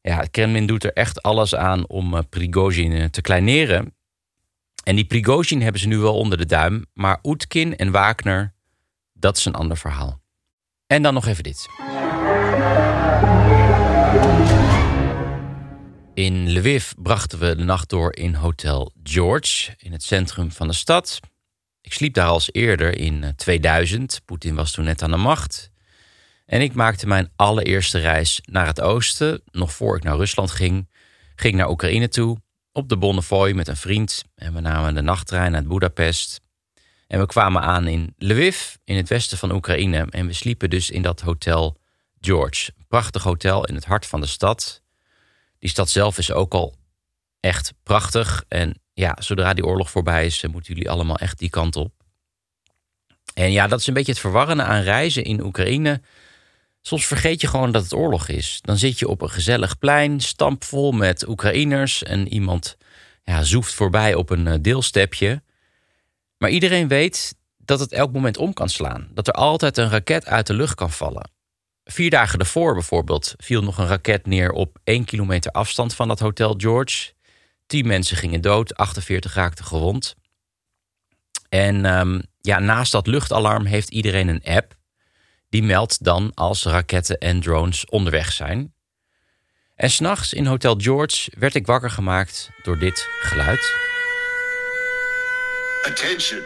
Ja, 0.00 0.24
Kremlin 0.30 0.66
doet 0.66 0.84
er 0.84 0.92
echt 0.92 1.22
alles 1.22 1.54
aan 1.54 1.88
om 1.88 2.14
uh, 2.14 2.20
Prigozhin 2.28 3.10
te 3.10 3.20
kleineren. 3.20 3.94
En 4.84 4.96
die 4.96 5.06
Prigozhin 5.06 5.62
hebben 5.62 5.80
ze 5.80 5.88
nu 5.88 5.98
wel 5.98 6.16
onder 6.16 6.38
de 6.38 6.46
duim. 6.46 6.84
Maar 6.92 7.18
Oetkin 7.22 7.76
en 7.76 7.90
Wagner, 7.90 8.54
dat 9.12 9.36
is 9.36 9.44
een 9.44 9.54
ander 9.54 9.76
verhaal. 9.76 10.20
En 10.86 11.02
dan 11.02 11.14
nog 11.14 11.26
even 11.26 11.42
dit. 11.42 11.68
In 16.16 16.52
Lviv 16.52 16.92
brachten 17.02 17.38
we 17.38 17.56
de 17.56 17.64
nacht 17.64 17.88
door 17.88 18.14
in 18.14 18.34
Hotel 18.34 18.92
George 19.02 19.74
in 19.78 19.92
het 19.92 20.02
centrum 20.02 20.52
van 20.52 20.68
de 20.68 20.74
stad. 20.74 21.20
Ik 21.80 21.92
sliep 21.92 22.14
daar 22.14 22.26
als 22.26 22.52
eerder 22.52 22.98
in 22.98 23.32
2000. 23.36 24.20
Poetin 24.24 24.54
was 24.54 24.72
toen 24.72 24.84
net 24.84 25.02
aan 25.02 25.10
de 25.10 25.16
macht. 25.16 25.70
En 26.46 26.60
ik 26.60 26.74
maakte 26.74 27.06
mijn 27.06 27.32
allereerste 27.36 27.98
reis 27.98 28.40
naar 28.44 28.66
het 28.66 28.80
oosten. 28.80 29.42
Nog 29.50 29.72
voor 29.72 29.96
ik 29.96 30.02
naar 30.02 30.16
Rusland 30.16 30.50
ging, 30.50 30.88
ging 31.34 31.54
naar 31.54 31.70
Oekraïne 31.70 32.08
toe 32.08 32.38
op 32.72 32.88
de 32.88 32.96
Bonnefoy 32.96 33.52
met 33.52 33.68
een 33.68 33.76
vriend. 33.76 34.24
En 34.34 34.54
we 34.54 34.60
namen 34.60 34.94
de 34.94 35.02
nachttrein 35.02 35.52
naar 35.52 35.64
Budapest. 35.64 36.40
En 37.06 37.18
we 37.18 37.26
kwamen 37.26 37.62
aan 37.62 37.86
in 37.86 38.14
Lviv, 38.18 38.74
in 38.84 38.96
het 38.96 39.08
westen 39.08 39.38
van 39.38 39.52
Oekraïne. 39.52 40.06
En 40.10 40.26
we 40.26 40.32
sliepen 40.32 40.70
dus 40.70 40.90
in 40.90 41.02
dat 41.02 41.20
hotel 41.20 41.76
George. 42.20 42.72
Prachtig 42.88 43.22
hotel 43.22 43.64
in 43.64 43.74
het 43.74 43.84
hart 43.84 44.06
van 44.06 44.20
de 44.20 44.26
stad. 44.26 44.84
Die 45.58 45.70
stad 45.70 45.90
zelf 45.90 46.18
is 46.18 46.32
ook 46.32 46.54
al 46.54 46.74
echt 47.40 47.74
prachtig. 47.82 48.44
En 48.48 48.80
ja, 48.92 49.16
zodra 49.18 49.54
die 49.54 49.66
oorlog 49.66 49.90
voorbij 49.90 50.26
is, 50.26 50.42
moeten 50.42 50.74
jullie 50.74 50.90
allemaal 50.90 51.16
echt 51.16 51.38
die 51.38 51.50
kant 51.50 51.76
op. 51.76 51.92
En 53.34 53.52
ja, 53.52 53.66
dat 53.66 53.80
is 53.80 53.86
een 53.86 53.94
beetje 53.94 54.12
het 54.12 54.20
verwarrende 54.20 54.62
aan 54.62 54.82
reizen 54.82 55.24
in 55.24 55.42
Oekraïne. 55.42 56.00
Soms 56.82 57.06
vergeet 57.06 57.40
je 57.40 57.46
gewoon 57.46 57.72
dat 57.72 57.82
het 57.82 57.92
oorlog 57.92 58.28
is. 58.28 58.58
Dan 58.60 58.78
zit 58.78 58.98
je 58.98 59.08
op 59.08 59.22
een 59.22 59.30
gezellig 59.30 59.78
plein, 59.78 60.20
stampvol 60.20 60.92
met 60.92 61.28
Oekraïners 61.28 62.02
en 62.02 62.28
iemand 62.28 62.76
ja, 63.24 63.42
zoeft 63.42 63.74
voorbij 63.74 64.14
op 64.14 64.30
een 64.30 64.46
eh, 64.46 64.54
deelstepje. 64.60 65.42
Maar 66.38 66.50
iedereen 66.50 66.88
weet 66.88 67.36
dat 67.56 67.80
het 67.80 67.92
elk 67.92 68.12
moment 68.12 68.36
om 68.36 68.52
kan 68.52 68.68
slaan. 68.68 69.08
Dat 69.14 69.28
er 69.28 69.34
altijd 69.34 69.76
een 69.76 69.90
raket 69.90 70.26
uit 70.26 70.46
de 70.46 70.54
lucht 70.54 70.74
kan 70.74 70.90
vallen. 70.90 71.30
Vier 71.88 72.10
dagen 72.10 72.38
daarvoor 72.38 72.74
bijvoorbeeld 72.74 73.34
viel 73.36 73.62
nog 73.62 73.78
een 73.78 73.86
raket 73.86 74.26
neer 74.26 74.50
op 74.50 74.78
één 74.84 75.04
kilometer 75.04 75.50
afstand 75.52 75.94
van 75.94 76.08
dat 76.08 76.20
Hotel 76.20 76.54
George. 76.56 77.12
Tien 77.66 77.86
mensen 77.86 78.16
gingen 78.16 78.40
dood, 78.40 78.74
48 78.74 79.34
raakten 79.34 79.64
gewond. 79.64 80.14
En 81.48 81.84
um, 81.98 82.22
ja, 82.40 82.58
naast 82.58 82.92
dat 82.92 83.06
luchtalarm 83.06 83.64
heeft 83.64 83.90
iedereen 83.90 84.28
een 84.28 84.44
app 84.44 84.74
die 85.48 85.62
meldt 85.62 86.04
dan 86.04 86.34
als 86.34 86.64
raketten 86.64 87.18
en 87.18 87.40
drones 87.40 87.86
onderweg 87.86 88.32
zijn. 88.32 88.74
En 89.74 89.90
s'nachts 89.90 90.32
in 90.32 90.46
Hotel 90.46 90.74
George 90.78 91.32
werd 91.38 91.54
ik 91.54 91.66
wakker 91.66 91.90
gemaakt 91.90 92.50
door 92.62 92.78
dit 92.78 93.08
geluid. 93.20 93.74
Attention, 95.82 96.42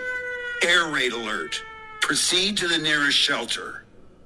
air 0.59 0.91
raid 0.91 1.13
alert. 1.13 1.65
Proceed 1.99 2.57
to 2.57 2.67
the 2.67 2.81
nearest 2.83 3.19
shelter. 3.19 3.80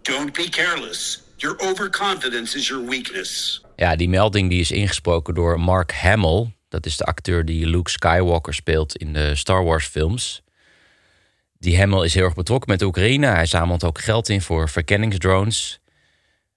Don't 0.05 0.35
be 0.35 0.49
careless. 0.49 1.23
Your 1.37 1.57
overconfidence 1.59 2.59
is 2.59 2.69
your 2.69 2.89
weakness. 2.89 3.63
Ja, 3.77 3.97
die 3.97 4.09
melding 4.09 4.51
die 4.51 4.61
is 4.61 4.71
ingesproken 4.71 5.35
door 5.35 5.61
Mark 5.61 5.93
Hamill. 5.93 6.55
Dat 6.69 6.87
is 6.87 6.97
de 6.97 7.05
acteur 7.05 7.45
die 7.45 7.67
Luke 7.67 7.91
Skywalker 7.91 8.55
speelt 8.55 8.97
in 8.97 9.13
de 9.13 9.35
Star 9.35 9.65
Wars 9.65 9.87
films. 9.87 10.43
Die 11.59 11.77
Hemmel 11.77 12.03
is 12.03 12.15
heel 12.15 12.25
erg 12.25 12.35
betrokken 12.35 12.71
met 12.71 12.83
Oekraïne. 12.83 13.27
Hij 13.27 13.47
zamelt 13.47 13.85
ook 13.85 14.01
geld 14.01 14.29
in 14.29 14.41
voor 14.41 14.69
verkenningsdrones. 14.69 15.81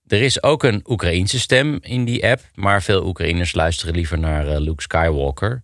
Er 0.07 0.21
is 0.21 0.43
ook 0.43 0.63
een 0.63 0.83
Oekraïense 0.87 1.39
stem 1.39 1.79
in 1.81 2.05
die 2.05 2.27
app, 2.27 2.41
maar 2.53 2.83
veel 2.83 3.05
Oekraïners 3.05 3.53
luisteren 3.53 3.95
liever 3.95 4.19
naar 4.19 4.47
uh, 4.47 4.57
Luke 4.57 4.81
Skywalker. 4.81 5.63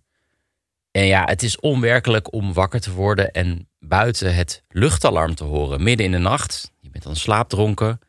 En 0.90 1.04
ja, 1.06 1.24
het 1.24 1.42
is 1.42 1.60
onwerkelijk 1.60 2.32
om 2.32 2.52
wakker 2.52 2.80
te 2.80 2.92
worden 2.92 3.32
en 3.32 3.68
buiten 3.78 4.34
het 4.34 4.62
luchtalarm 4.68 5.34
te 5.34 5.44
horen, 5.44 5.82
midden 5.82 6.06
in 6.06 6.12
de 6.12 6.18
nacht. 6.18 6.72
Bent 6.94 7.06
dan 7.06 7.16
slaapdronken. 7.16 8.00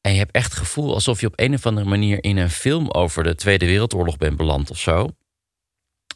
En 0.00 0.12
je 0.12 0.18
hebt 0.18 0.30
echt 0.30 0.50
het 0.50 0.58
gevoel 0.58 0.94
alsof 0.94 1.20
je 1.20 1.26
op 1.26 1.40
een 1.40 1.54
of 1.54 1.66
andere 1.66 1.88
manier 1.88 2.24
in 2.24 2.36
een 2.36 2.50
film 2.50 2.90
over 2.90 3.22
de 3.22 3.34
Tweede 3.34 3.66
Wereldoorlog 3.66 4.16
bent 4.16 4.36
beland 4.36 4.70
of 4.70 4.78
zo. 4.78 5.08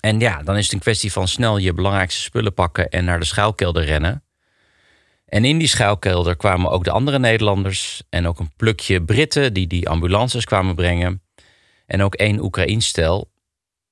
En 0.01 0.21
ja, 0.21 0.43
dan 0.43 0.57
is 0.57 0.65
het 0.65 0.73
een 0.73 0.79
kwestie 0.79 1.13
van 1.13 1.29
snel 1.29 1.59
je 1.59 1.75
belangrijkste 1.75 2.21
spullen 2.21 2.55
pakken 2.55 2.89
en 2.89 3.05
naar 3.05 3.19
de 3.19 3.25
schuilkelder 3.25 3.85
rennen. 3.85 4.25
En 5.27 5.45
in 5.45 5.59
die 5.59 5.69
schuilkelder 5.69 6.37
kwamen 6.37 6.71
ook 6.71 6.85
de 6.85 6.91
andere 6.91 7.19
Nederlanders 7.19 8.03
en 8.09 8.27
ook 8.27 8.39
een 8.39 8.53
plukje 8.57 9.05
Britten 9.05 9.53
die 9.53 9.67
die 9.67 9.89
ambulances 9.89 10.45
kwamen 10.45 10.75
brengen. 10.75 11.23
En 11.87 12.03
ook 12.03 12.15
één 12.15 12.43
Oekraïns 12.43 12.87
stel. 12.87 13.31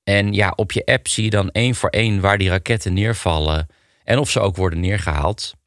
En 0.05 0.33
ja, 0.33 0.53
op 0.57 0.73
je 0.73 0.85
app 0.85 1.09
zie 1.09 1.25
je 1.25 1.31
dan 1.31 1.51
één 1.51 1.75
voor 1.75 1.91
één 1.91 2.21
waar 2.21 2.39
die 2.39 2.49
raketten 2.49 2.93
neervallen 2.93 3.67
en 4.05 4.19
of 4.19 4.31
ze 4.31 4.41
ook 4.41 4.57
worden 4.57 4.81
neergehaald. 4.81 5.58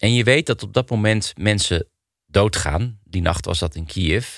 En 0.00 0.14
je 0.14 0.24
weet 0.24 0.46
dat 0.46 0.62
op 0.62 0.72
dat 0.72 0.90
moment 0.90 1.32
mensen 1.36 1.88
doodgaan. 2.26 2.98
Die 3.04 3.22
nacht 3.22 3.44
was 3.44 3.58
dat 3.58 3.74
in 3.74 3.86
Kiev. 3.86 4.28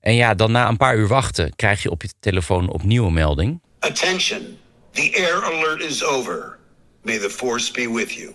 En 0.00 0.14
ja, 0.14 0.34
dan 0.34 0.52
na 0.52 0.68
een 0.68 0.76
paar 0.76 0.96
uur 0.96 1.08
wachten 1.08 1.56
krijg 1.56 1.82
je 1.82 1.90
op 1.90 2.02
je 2.02 2.10
telefoon 2.20 2.70
opnieuw 2.70 3.06
een 3.06 3.12
melding. 3.12 3.62
Attention. 3.78 4.58
The 4.90 5.14
air 5.16 5.44
alert 5.44 5.82
is 5.82 6.04
over. 6.04 6.58
May 7.02 7.18
the 7.18 7.30
force 7.30 7.72
be 7.72 7.92
with 7.92 8.12
you. 8.12 8.32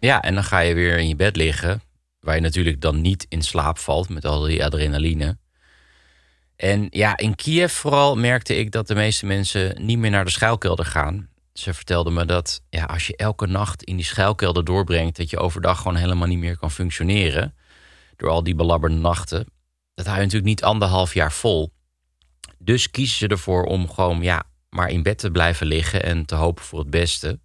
Ja, 0.00 0.22
en 0.22 0.34
dan 0.34 0.44
ga 0.44 0.58
je 0.58 0.74
weer 0.74 0.98
in 0.98 1.08
je 1.08 1.16
bed 1.16 1.36
liggen. 1.36 1.82
Waar 2.20 2.34
je 2.34 2.40
natuurlijk 2.40 2.80
dan 2.80 3.00
niet 3.00 3.26
in 3.28 3.42
slaap 3.42 3.78
valt 3.78 4.08
met 4.08 4.24
al 4.24 4.40
die 4.40 4.64
adrenaline. 4.64 5.38
En 6.56 6.86
ja, 6.90 7.16
in 7.16 7.34
Kiev 7.34 7.72
vooral 7.72 8.16
merkte 8.16 8.56
ik 8.56 8.70
dat 8.70 8.86
de 8.86 8.94
meeste 8.94 9.26
mensen 9.26 9.84
niet 9.84 9.98
meer 9.98 10.10
naar 10.10 10.24
de 10.24 10.30
schuilkelder 10.30 10.84
gaan. 10.84 11.28
Ze 11.58 11.74
vertelde 11.74 12.10
me 12.10 12.24
dat 12.24 12.62
ja, 12.70 12.84
als 12.84 13.06
je 13.06 13.16
elke 13.16 13.46
nacht 13.46 13.82
in 13.82 13.96
die 13.96 14.04
schuilkelder 14.04 14.64
doorbrengt, 14.64 15.16
dat 15.16 15.30
je 15.30 15.38
overdag 15.38 15.78
gewoon 15.78 15.96
helemaal 15.96 16.28
niet 16.28 16.38
meer 16.38 16.58
kan 16.58 16.70
functioneren. 16.70 17.54
Door 18.16 18.30
al 18.30 18.42
die 18.42 18.54
belabberde 18.54 18.96
nachten. 18.96 19.46
Dat 19.94 20.06
hou 20.06 20.18
je 20.18 20.24
natuurlijk 20.24 20.50
niet 20.50 20.64
anderhalf 20.64 21.14
jaar 21.14 21.32
vol. 21.32 21.72
Dus 22.58 22.90
kiezen 22.90 23.16
ze 23.16 23.28
ervoor 23.28 23.64
om 23.64 23.90
gewoon 23.90 24.22
ja, 24.22 24.42
maar 24.70 24.88
in 24.88 25.02
bed 25.02 25.18
te 25.18 25.30
blijven 25.30 25.66
liggen 25.66 26.02
en 26.02 26.24
te 26.24 26.34
hopen 26.34 26.64
voor 26.64 26.78
het 26.78 26.90
beste. 26.90 27.38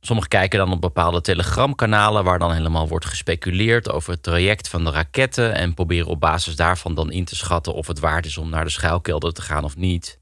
Sommigen 0.00 0.30
kijken 0.30 0.58
dan 0.58 0.72
op 0.72 0.80
bepaalde 0.80 1.20
telegramkanalen 1.20 2.24
waar 2.24 2.38
dan 2.38 2.52
helemaal 2.52 2.88
wordt 2.88 3.06
gespeculeerd 3.06 3.90
over 3.90 4.12
het 4.12 4.22
traject 4.22 4.68
van 4.68 4.84
de 4.84 4.90
raketten 4.90 5.54
en 5.54 5.74
proberen 5.74 6.08
op 6.08 6.20
basis 6.20 6.56
daarvan 6.56 6.94
dan 6.94 7.12
in 7.12 7.24
te 7.24 7.36
schatten 7.36 7.74
of 7.74 7.86
het 7.86 7.98
waard 7.98 8.26
is 8.26 8.38
om 8.38 8.48
naar 8.48 8.64
de 8.64 8.70
schuilkelder 8.70 9.32
te 9.32 9.42
gaan 9.42 9.64
of 9.64 9.76
niet. 9.76 10.19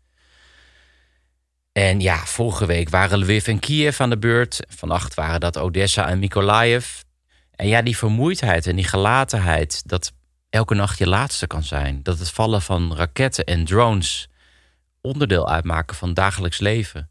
En 1.78 2.00
ja, 2.00 2.16
vorige 2.16 2.66
week 2.66 2.88
waren 2.88 3.18
Lviv 3.18 3.47
en 3.47 3.58
Kiev 3.58 4.00
aan 4.00 4.11
de 4.11 4.18
beurt. 4.18 4.61
Vannacht 4.68 5.14
waren 5.14 5.40
dat 5.40 5.58
Odessa 5.58 6.08
en 6.08 6.18
Mykolaiv. 6.18 7.00
En 7.50 7.68
ja, 7.68 7.82
die 7.82 7.97
vermoeidheid 7.97 8.66
en 8.66 8.76
die 8.76 8.85
gelatenheid, 8.85 9.88
dat 9.88 10.12
elke 10.50 10.75
nacht 10.75 10.99
je 10.99 11.06
laatste 11.06 11.47
kan 11.47 11.62
zijn. 11.62 12.02
Dat 12.02 12.18
het 12.18 12.30
vallen 12.30 12.62
van 12.62 12.97
raketten 12.97 13.44
en 13.44 13.64
drones 13.64 14.28
onderdeel 15.00 15.49
uitmaken 15.49 15.97
van 15.97 16.14
dagelijks 16.14 16.58
leven. 16.58 17.11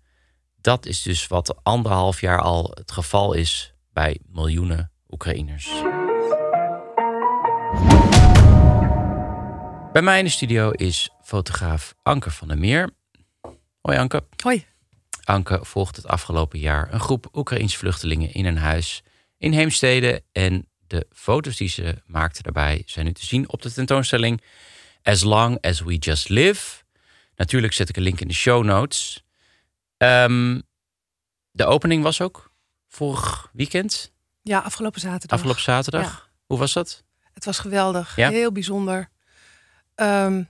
Dat 0.62 0.86
is 0.86 1.02
dus 1.02 1.28
wat 1.28 1.60
anderhalf 1.64 2.22
jaar 2.22 2.42
al 2.42 2.72
het 2.74 2.92
geval 2.92 3.34
is 3.34 3.74
bij 3.94 4.20
miljoenen 4.26 4.92
Oekraïners. 5.10 5.70
Bij 9.92 10.02
mij 10.02 10.18
in 10.18 10.26
de 10.26 10.32
studio 10.32 10.72
is 10.72 11.10
fotograaf 11.24 11.94
Anke 12.04 12.32
van 12.32 12.48
der 12.48 12.58
Meer. 12.58 12.97
Hoi 13.88 14.00
Anke. 14.00 14.24
Hoi. 14.44 14.66
Anke 15.24 15.60
volgt 15.62 15.96
het 15.96 16.08
afgelopen 16.08 16.60
jaar 16.60 16.94
een 16.94 17.00
groep 17.00 17.30
Oekraïense 17.34 17.78
vluchtelingen 17.78 18.34
in 18.34 18.46
een 18.46 18.58
huis 18.58 19.04
in 19.38 19.52
Heemstede. 19.52 20.24
En 20.32 20.68
de 20.88 21.08
foto's 21.14 21.58
die 21.58 21.70
ze 21.70 22.02
maakte 22.06 22.42
daarbij 22.42 22.84
zijn 22.86 23.06
nu 23.06 23.12
te 23.12 23.26
zien 23.26 23.50
op 23.50 23.62
de 23.62 23.72
tentoonstelling 23.72 24.42
As 25.04 25.24
Long 25.24 25.58
As 25.62 25.82
We 25.82 25.96
Just 25.96 26.30
Live. 26.30 26.84
Natuurlijk 27.36 27.74
zet 27.74 27.90
ik 27.90 27.98
een 27.98 28.04
link 28.04 28.20
in 28.20 28.28
de 28.28 28.34
show 28.34 28.64
notes. 28.64 29.24
Ehm, 29.98 30.62
de 31.52 31.66
opening 31.66 32.04
was 32.04 32.22
ook 32.22 32.52
vorig 32.88 33.50
weekend, 33.54 34.12
Ja, 34.42 34.60
afgelopen 34.60 35.00
zaterdag. 35.00 35.38
afgelopen 35.38 35.64
zaterdag. 35.64 36.04
Ja. 36.04 36.22
Hoe 36.46 36.58
was 36.58 36.74
dat? 36.74 37.04
Het 37.34 37.46
was 37.46 37.60
geweldig. 37.60 38.16
Ja? 38.16 38.30
Heel 38.30 38.52
bijzonder. 38.52 39.10
Ehm, 39.96 40.44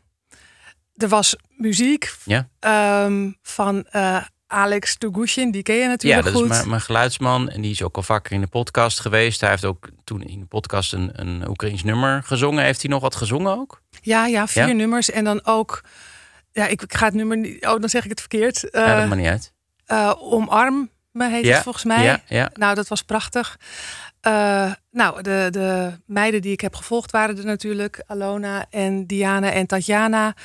er 0.98 1.08
was 1.08 1.36
muziek 1.50 2.13
Ja, 2.24 2.48
ehm, 2.60 3.32
van 3.42 3.86
eh, 3.86 4.22
Alex 4.48 4.96
Tugushin. 4.98 5.51
Die 5.51 5.64
ken 5.64 5.75
je 5.75 5.81
ja 5.81 5.88
natuurlijk 5.88 6.24
dat 6.25 6.33
goed. 6.33 6.44
is 6.44 6.50
mijn, 6.50 6.70
mijn 6.70 6.81
geluidsman 6.81 7.50
en 7.50 7.62
die 7.62 7.72
is 7.72 7.81
ook 7.83 7.96
al 7.96 8.03
vaker 8.03 8.31
in 8.31 8.42
de 8.42 8.48
podcast 8.48 9.00
geweest. 9.00 9.42
Hij 9.42 9.50
heeft 9.50 9.66
ook 9.66 9.90
toen 10.03 10.22
in 10.24 10.40
de 10.40 10.46
podcast 10.46 10.94
een, 10.94 11.10
een 11.14 11.50
Oekraïns 11.50 11.83
nummer 11.83 12.24
gezongen. 12.24 12.64
Heeft 12.64 12.81
hij 12.81 12.92
nog 12.92 13.01
wat 13.01 13.16
gezongen 13.16 13.51
ook? 13.57 13.81
Ja, 14.01 14.25
ja, 14.25 14.48
vier 14.48 14.68
Ja? 14.68 14.74
nummers. 14.74 15.10
En 15.12 15.24
dan 15.24 15.46
ook... 15.46 15.81
Ja, 16.51 16.68
ik, 16.68 16.81
ik 16.81 16.94
ga 16.94 17.05
het 17.05 17.14
nummer 17.14 17.38
niet... 17.38 17.66
Oh, 17.68 17.79
dan 17.79 17.90
zeg 17.90 18.03
ik 18.03 18.10
het 18.10 18.20
verkeerd. 18.20 18.70
Eh, 18.70 18.86
ja, 18.86 18.96
dat 19.00 19.07
maakt 19.07 19.22
niet 19.22 19.29
uit. 19.29 19.53
eh, 19.86 20.14
Omarm 20.20 20.90
me 21.12 21.29
heet 21.29 21.46
Ja, 21.46 21.53
het 21.53 21.64
volgens 21.64 21.83
mij. 21.83 22.03
Ja, 22.03 22.22
ja. 22.27 22.50
Nou, 22.53 22.75
dat 22.75 22.88
was 22.88 23.01
prachtig. 23.01 23.57
Eh, 24.27 24.72
nou, 24.92 25.22
de, 25.22 25.48
de 25.51 25.92
meiden 26.05 26.42
die 26.42 26.51
ik 26.51 26.61
heb 26.61 26.75
gevolgd 26.75 27.11
waren 27.11 27.37
er 27.37 27.46
natuurlijk. 27.46 28.03
Alona 28.07 28.66
en 28.70 29.05
Diana 29.05 29.51
en 29.51 29.66
Tatjana. 29.68 30.35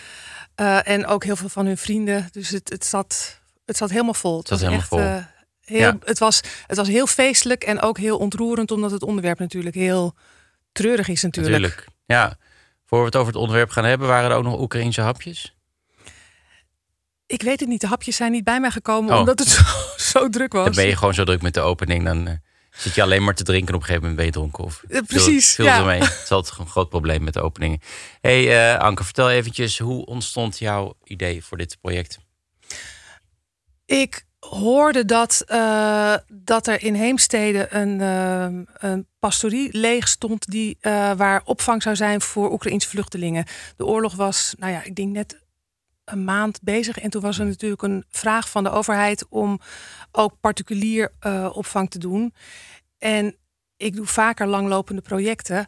Eh, 0.55 0.88
en 0.88 1.07
ook 1.07 1.25
heel 1.25 1.37
veel 1.37 1.49
van 1.49 1.66
hun 1.66 1.77
vrienden. 1.77 2.29
Dus 2.31 2.49
het, 2.49 2.68
het, 2.68 2.85
zat, 2.85 3.40
het 3.64 3.77
zat 3.77 3.90
helemaal 3.90 4.14
vol. 4.14 4.38
Het 4.38 4.49
zat 4.49 4.61
was 4.61 4.68
helemaal 4.68 4.88
vol. 4.88 4.99
eh, 4.99 5.16
heel, 5.61 5.79
Ja. 5.79 5.97
het, 6.05 6.18
was, 6.18 6.40
het 6.66 6.77
was 6.77 6.88
heel 6.88 7.07
feestelijk 7.07 7.64
en 7.64 7.81
ook 7.81 7.99
heel 7.99 8.18
ontroerend. 8.18 8.71
Omdat 8.71 8.90
het 8.90 9.03
onderwerp 9.03 9.38
natuurlijk 9.38 9.75
heel 9.75 10.14
treurig 10.73 11.09
is 11.09 11.23
natuurlijk. 11.23 11.55
Natuurlijk. 11.62 11.87
Ja. 12.07 12.37
Voor 12.87 12.99
we 12.99 13.05
het 13.05 13.16
over 13.16 13.33
het 13.33 13.40
onderwerp 13.42 13.71
gaan 13.71 13.85
hebben, 13.85 14.09
waren 14.09 14.31
er 14.31 14.37
ook 14.37 14.45
nog 14.45 14.61
Oekraïnse 14.61 15.01
hapjes? 15.01 15.55
Ik 17.27 17.42
weet 17.42 17.61
het 17.61 17.68
niet. 17.68 17.81
De 17.81 17.87
hapjes 17.87 18.16
zijn 18.16 18.33
niet 18.33 18.45
bij 18.45 18.61
mij 18.61 18.71
gekomen 18.71 19.12
Oh. 19.12 19.18
omdat 19.18 19.38
het 19.38 19.49
zo, 19.57 19.62
zo 19.97 20.29
druk 20.29 20.53
was. 20.53 20.64
Dan 20.64 20.75
ben 20.75 20.87
je 20.87 20.97
gewoon 20.97 21.14
zo 21.14 21.25
druk 21.25 21.42
met 21.42 21.55
de 21.55 21.61
opening, 21.61 22.05
dan 22.05 22.40
zit 22.77 22.95
je 22.95 23.03
alleen 23.03 23.25
maar 23.25 23.35
te 23.35 23.43
drinken 23.45 23.69
en 23.69 23.75
op 23.75 23.81
een 23.81 23.87
gegeven 23.87 24.09
moment 24.09 24.17
ben 24.17 24.27
je 24.27 24.33
dronken. 24.33 24.65
Of 24.65 24.83
Eh, 24.89 25.01
precies, 25.07 25.55
Veel 25.55 25.65
ja. 25.65 25.79
ermee. 25.79 26.01
Het 26.01 26.21
is 26.25 26.31
altijd 26.31 26.59
een 26.59 26.67
groot 26.67 26.89
probleem 26.89 27.25
met 27.25 27.35
de 27.35 27.41
openingen. 27.41 27.81
hey, 28.21 28.73
eh, 28.75 28.79
Anke, 28.81 29.05
vertel 29.05 29.31
eventjes, 29.31 29.79
hoe 29.79 30.07
ontstond 30.07 30.59
jouw 30.59 30.95
idee 31.05 31.45
voor 31.45 31.59
dit 31.59 31.79
project? 31.81 32.19
Ik 33.87 34.25
hoorde 34.39 35.05
dat, 35.05 35.45
eh, 35.47 36.15
dat 36.29 36.67
er 36.67 36.83
in 36.83 36.95
Heemstede 36.95 37.67
een, 37.71 38.01
een 38.79 39.07
pastorie 39.19 39.69
leeg 39.79 40.09
stond 40.09 40.51
die, 40.51 40.79
waar 41.17 41.43
opvang 41.45 41.83
zou 41.83 41.97
zijn 41.97 42.21
voor 42.21 42.53
Oekraïnse 42.53 42.89
vluchtelingen. 42.89 43.45
De 43.77 43.87
oorlog 43.87 44.15
was, 44.15 44.55
nou 44.59 44.73
ja, 44.73 44.83
ik 44.85 44.95
denk 44.95 45.13
net 45.13 45.41
een 46.05 46.25
maand 46.25 46.59
bezig. 46.62 46.99
En 46.99 47.11
toen 47.11 47.23
was 47.23 47.38
er 47.38 47.47
natuurlijk 47.47 47.83
een 47.83 48.05
vraag 48.09 48.51
van 48.51 48.65
de 48.65 48.71
overheid 48.71 49.27
om 49.29 49.61
ook 50.12 50.35
particulier 50.41 51.12
eh, 51.21 51.51
opvang 51.53 51.91
te 51.91 51.99
doen. 51.99 52.35
En 52.99 53.37
ik 53.77 53.97
doe 53.97 54.07
vaker 54.07 54.47
langlopende 54.47 55.03
projecten. 55.03 55.67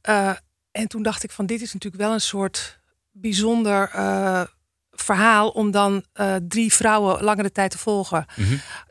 Eh, 0.00 0.32
en 0.70 0.88
toen 0.88 1.02
dacht 1.02 1.22
ik 1.22 1.30
van 1.30 1.46
dit 1.46 1.60
is 1.60 1.72
natuurlijk 1.72 2.02
wel 2.02 2.12
een 2.12 2.20
soort 2.20 2.80
bijzonder 3.10 3.90
eh, 3.92 4.42
verhaal 4.90 5.48
om 5.48 5.70
dan 5.70 6.04
drie 6.48 6.72
vrouwen 6.72 7.24
langere 7.24 7.52
tijd 7.52 7.70
te 7.70 7.78
volgen. 7.78 8.26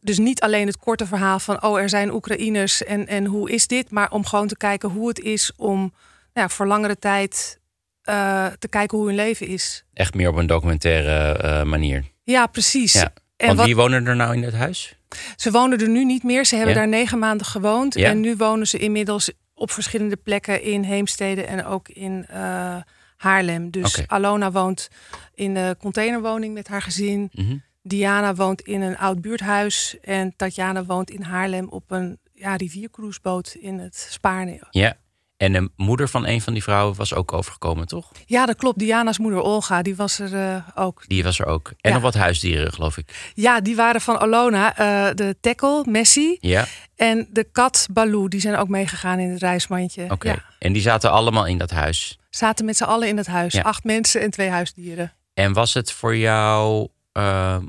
Dus 0.01 0.17
niet 0.17 0.41
alleen 0.41 0.67
het 0.67 0.77
korte 0.77 1.05
verhaal 1.05 1.39
van 1.39 1.63
oh 1.63 1.79
er 1.79 1.89
zijn 1.89 2.13
Oekraïners 2.13 2.84
en, 2.84 3.08
en 3.08 3.25
hoe 3.25 3.51
is 3.51 3.67
dit, 3.67 3.91
maar 3.91 4.12
om 4.12 4.25
gewoon 4.25 4.47
te 4.47 4.58
kijken 4.58 4.89
hoe 4.89 5.08
het 5.08 5.19
is 5.19 5.51
om 5.55 5.79
nou 5.79 6.47
ja, 6.47 6.49
voor 6.49 6.67
langere 6.67 6.99
tijd 6.99 7.60
eh, 8.05 8.45
te 8.59 8.67
kijken 8.67 8.97
hoe 8.97 9.07
hun 9.07 9.15
leven 9.15 9.47
is. 9.47 9.83
Echt 9.93 10.13
meer 10.13 10.29
op 10.29 10.35
een 10.35 10.47
documentaire 10.47 11.37
eh, 11.37 11.63
manier. 11.63 12.03
Ja, 12.23 12.47
precies. 12.47 12.93
Ja. 12.93 13.13
En 13.37 13.45
Want 13.45 13.57
wat, 13.57 13.65
wie 13.67 13.75
wonen 13.75 14.07
er 14.07 14.15
nou 14.15 14.33
in 14.33 14.43
het 14.43 14.53
huis? 14.53 14.95
ze 15.35 15.51
wonen 15.51 15.79
er 15.79 15.89
nu 15.89 16.05
niet 16.05 16.23
meer. 16.23 16.45
Ze 16.45 16.55
hebben 16.55 16.73
Ja. 16.73 16.79
daar 16.79 16.89
negen 16.89 17.19
maanden 17.19 17.45
gewoond. 17.45 17.93
Ja. 17.93 18.09
En 18.09 18.19
nu 18.19 18.35
wonen 18.35 18.67
ze 18.67 18.77
inmiddels 18.77 19.31
op 19.53 19.71
verschillende 19.71 20.15
plekken 20.15 20.61
in 20.61 20.83
Heemstede 20.83 21.43
en 21.43 21.65
ook 21.65 21.89
in 21.89 22.25
eh, 22.29 22.75
Haarlem. 23.17 23.71
Dus. 23.71 24.07
Alona 24.07 24.51
woont 24.51 24.89
in 25.33 25.53
de 25.53 25.75
containerwoning 25.79 26.53
met 26.53 26.67
haar 26.67 26.81
gezin. 26.81 27.29
Mhm. 27.33 27.57
Diana 27.81 28.35
woont 28.35 28.61
in 28.61 28.81
een 28.81 28.97
oud 28.97 29.21
buurthuis. 29.21 29.97
En 30.01 30.33
Tatjana 30.35 30.85
woont 30.85 31.09
in 31.09 31.21
Haarlem 31.21 31.67
op 31.69 31.91
een 31.91 32.19
ja, 32.33 32.55
riviercruiseboot 32.55 33.55
in 33.59 33.79
het 33.79 34.07
Spaarne. 34.09 34.59
Ja. 34.71 34.97
En 35.37 35.53
de 35.53 35.69
moeder 35.75 36.09
van 36.09 36.27
een 36.27 36.41
van 36.41 36.53
die 36.53 36.63
vrouwen 36.63 36.95
was 36.95 37.13
ook 37.13 37.33
overgekomen, 37.33 37.87
toch? 37.87 38.11
Ja, 38.25 38.45
dat 38.45 38.55
klopt. 38.55 38.79
Diana's 38.79 39.17
moeder 39.19 39.39
Olga, 39.41 39.81
die 39.81 39.95
was 39.95 40.19
er 40.19 40.33
eh, 40.33 40.67
ook. 40.75 41.03
Die 41.07 41.23
was 41.23 41.39
er 41.39 41.45
ook. 41.45 41.67
En 41.67 41.75
Ja. 41.89 41.93
nog 41.93 42.01
wat 42.01 42.13
huisdieren, 42.13 42.73
geloof 42.73 42.97
ik. 42.97 43.31
Ja, 43.33 43.61
die 43.61 43.75
waren 43.75 44.01
van 44.01 44.17
Alona. 44.19 44.75
eh, 44.77 45.15
de 45.15 45.35
tackle, 45.41 45.83
Messi. 45.87 46.37
Ja, 46.39 46.65
En 46.95 47.27
de 47.31 47.43
kat, 47.43 47.87
Baloo, 47.91 48.27
die 48.27 48.39
zijn 48.39 48.55
ook 48.55 48.67
meegegaan 48.67 49.19
in 49.19 49.29
het 49.29 49.39
reismandje. 49.41 50.05
oké. 50.09 50.27
Ja. 50.29 50.43
En 50.59 50.73
die 50.73 50.81
zaten 50.81 51.11
allemaal 51.11 51.45
in 51.45 51.57
dat 51.57 51.69
huis. 51.71 52.19
Zaten 52.29 52.65
met 52.65 52.77
z'n 52.77 52.83
allen 52.83 53.07
in 53.07 53.17
het 53.17 53.27
huis. 53.27 53.53
Ja. 53.53 53.61
Acht 53.61 53.83
mensen 53.83 54.21
en 54.21 54.29
twee 54.31 54.49
huisdieren. 54.49 55.13
En 55.33 55.53
was 55.53 55.73
het 55.73 55.91
voor 55.91 56.15
jou 56.17 56.87
ehm, 57.11 57.63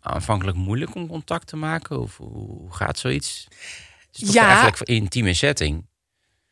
aanvankelijk 0.00 0.56
moeilijk 0.56 0.94
om 0.94 1.08
contact 1.08 1.46
te 1.46 1.56
maken? 1.56 2.00
Of 2.00 2.16
hoe 2.16 2.28
hoe 2.32 2.74
gaat 2.74 2.98
zoiets? 2.98 3.46
Het 4.06 4.20
is 4.20 4.24
toch 4.26 4.34
Ja. 4.34 4.46
eigenlijk 4.48 4.78
een 4.80 4.94
intieme 4.96 5.34
setting. 5.34 5.86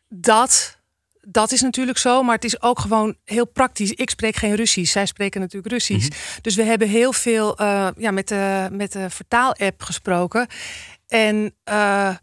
Dat, 0.09 0.79
dat 1.21 1.53
is 1.53 1.61
natuurlijk 1.61 1.99
zo, 1.99 2.23
maar 2.23 2.35
het 2.35 2.45
is 2.45 2.63
ook 2.63 2.79
gewoon 2.79 3.17
heel 3.25 3.47
praktisch. 3.47 3.93
Ik 3.93 4.11
spreek 4.11 4.37
geen 4.37 4.55
Russisch, 4.55 4.93
zij 4.93 5.07
spreken 5.07 5.41
natuurlijk 5.41 5.73
Russisch. 5.73 6.09
Dus 6.41 6.55
we 6.55 6.63
hebben 6.63 6.89
heel 6.89 7.13
veel 7.13 7.57
eh, 7.59 7.89
ja, 7.97 8.11
met, 8.11 8.29
de, 8.29 8.69
met 8.73 8.93
de 8.93 9.11
vertaal-app 9.11 9.83
gesproken. 9.83 10.47
En 11.07 11.55
eh, 11.65 12.15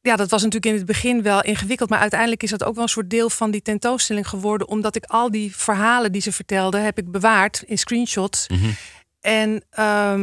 ja, 0.00 0.16
dat 0.16 0.30
was 0.30 0.42
natuurlijk 0.42 0.72
in 0.72 0.78
het 0.78 0.86
begin 0.86 1.22
wel 1.22 1.42
ingewikkeld. 1.42 1.90
Maar 1.90 1.98
uiteindelijk 1.98 2.42
is 2.42 2.50
dat 2.50 2.64
ook 2.64 2.74
wel 2.74 2.82
een 2.82 2.88
soort 2.88 3.10
deel 3.10 3.30
van 3.30 3.50
die 3.50 3.62
tentoonstelling 3.62 4.28
geworden. 4.28 4.68
Omdat 4.68 4.96
ik 4.96 5.04
al 5.04 5.30
die 5.30 5.56
verhalen 5.56 6.12
die 6.12 6.22
ze 6.22 6.32
vertelde, 6.32 6.78
heb 6.78 6.98
ik 6.98 7.10
bewaard 7.10 7.62
in 7.66 7.78
screenshots. 7.78 8.48
Mhm. 8.48 8.70
En 9.20 9.64
ehm, 9.70 10.22